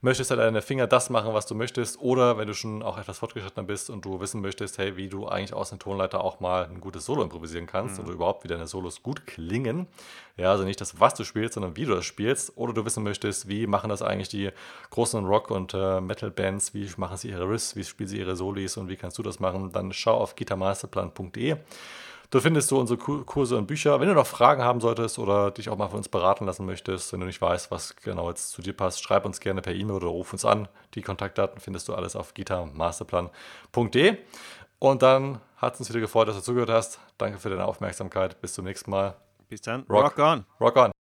möchtest 0.00 0.30
halt 0.30 0.40
deine 0.40 0.62
Finger 0.62 0.86
das 0.86 1.10
machen, 1.10 1.34
was 1.34 1.46
du 1.46 1.54
möchtest, 1.54 2.00
oder 2.00 2.38
wenn 2.38 2.46
du 2.46 2.54
schon 2.54 2.82
auch 2.82 2.98
etwas 2.98 3.18
fortgeschrittener 3.18 3.66
bist 3.66 3.90
und 3.90 4.04
du 4.04 4.20
wissen 4.20 4.40
möchtest, 4.40 4.78
hey, 4.78 4.96
wie 4.96 5.08
du 5.08 5.26
eigentlich 5.26 5.52
aus 5.52 5.72
einem 5.72 5.80
Tonleiter 5.80 6.22
auch 6.22 6.40
mal 6.40 6.64
ein 6.64 6.80
gutes 6.80 7.04
Solo 7.04 7.22
improvisieren 7.22 7.66
kannst 7.66 7.98
mhm. 7.98 8.04
oder 8.04 8.14
überhaupt 8.14 8.44
wie 8.44 8.48
deine 8.48 8.66
Solos 8.66 9.02
gut 9.02 9.26
klingen. 9.26 9.86
Ja, 10.36 10.52
also 10.52 10.64
nicht 10.64 10.80
das, 10.80 11.00
was 11.00 11.14
du 11.14 11.24
spielst, 11.24 11.54
sondern 11.54 11.76
wie 11.76 11.84
du 11.84 11.94
das 11.94 12.04
spielst. 12.04 12.56
Oder 12.56 12.72
du 12.72 12.84
wissen 12.84 13.02
möchtest, 13.02 13.48
wie 13.48 13.66
machen 13.66 13.90
das 13.90 14.02
eigentlich 14.02 14.28
die 14.28 14.50
großen 14.90 15.24
Rock- 15.24 15.50
und 15.50 15.74
äh, 15.74 16.00
Metal-Bands, 16.00 16.74
wie 16.74 16.88
machen 16.96 17.16
sie 17.16 17.30
ihre 17.30 17.48
Riffs, 17.48 17.74
wie 17.74 17.84
spielen 17.84 18.08
sie 18.08 18.18
ihre 18.18 18.36
Solis 18.36 18.76
und 18.76 18.88
wie 18.88 18.96
kannst 18.96 19.18
du 19.18 19.22
das 19.22 19.40
machen, 19.40 19.72
dann 19.72 19.92
schau 19.92 20.16
auf 20.16 20.36
gitarmasterplan.de. 20.36 21.56
Du 22.30 22.40
findest 22.40 22.70
du 22.70 22.78
unsere 22.78 22.98
Kurse 22.98 23.56
und 23.56 23.66
Bücher. 23.66 24.00
Wenn 24.00 24.08
du 24.08 24.14
noch 24.14 24.26
Fragen 24.26 24.62
haben 24.62 24.82
solltest 24.82 25.18
oder 25.18 25.50
dich 25.50 25.70
auch 25.70 25.78
mal 25.78 25.88
von 25.88 25.96
uns 25.98 26.10
beraten 26.10 26.44
lassen 26.44 26.66
möchtest, 26.66 27.10
wenn 27.12 27.20
du 27.20 27.26
nicht 27.26 27.40
weißt, 27.40 27.70
was 27.70 27.96
genau 27.96 28.28
jetzt 28.28 28.50
zu 28.50 28.60
dir 28.60 28.74
passt, 28.74 29.02
schreib 29.02 29.24
uns 29.24 29.40
gerne 29.40 29.62
per 29.62 29.74
E-Mail 29.74 29.96
oder 29.96 30.08
ruf 30.08 30.34
uns 30.34 30.44
an. 30.44 30.68
Die 30.94 31.00
Kontaktdaten 31.00 31.58
findest 31.58 31.88
du 31.88 31.94
alles 31.94 32.16
auf 32.16 32.34
gitarmasterplan.de. 32.34 34.18
Und 34.78 35.02
dann 35.02 35.40
hat 35.56 35.74
es 35.74 35.80
uns 35.80 35.88
wieder 35.88 36.00
gefreut, 36.00 36.28
dass 36.28 36.36
du 36.36 36.42
zugehört 36.42 36.70
hast. 36.70 37.00
Danke 37.16 37.38
für 37.38 37.48
deine 37.48 37.64
Aufmerksamkeit. 37.64 38.40
Bis 38.42 38.52
zum 38.52 38.66
nächsten 38.66 38.90
Mal. 38.90 39.16
Bis 39.48 39.62
dann. 39.62 39.86
Rock, 39.88 40.18
rock 40.18 40.18
on. 40.18 40.44
Rock 40.60 40.76
on. 40.76 40.97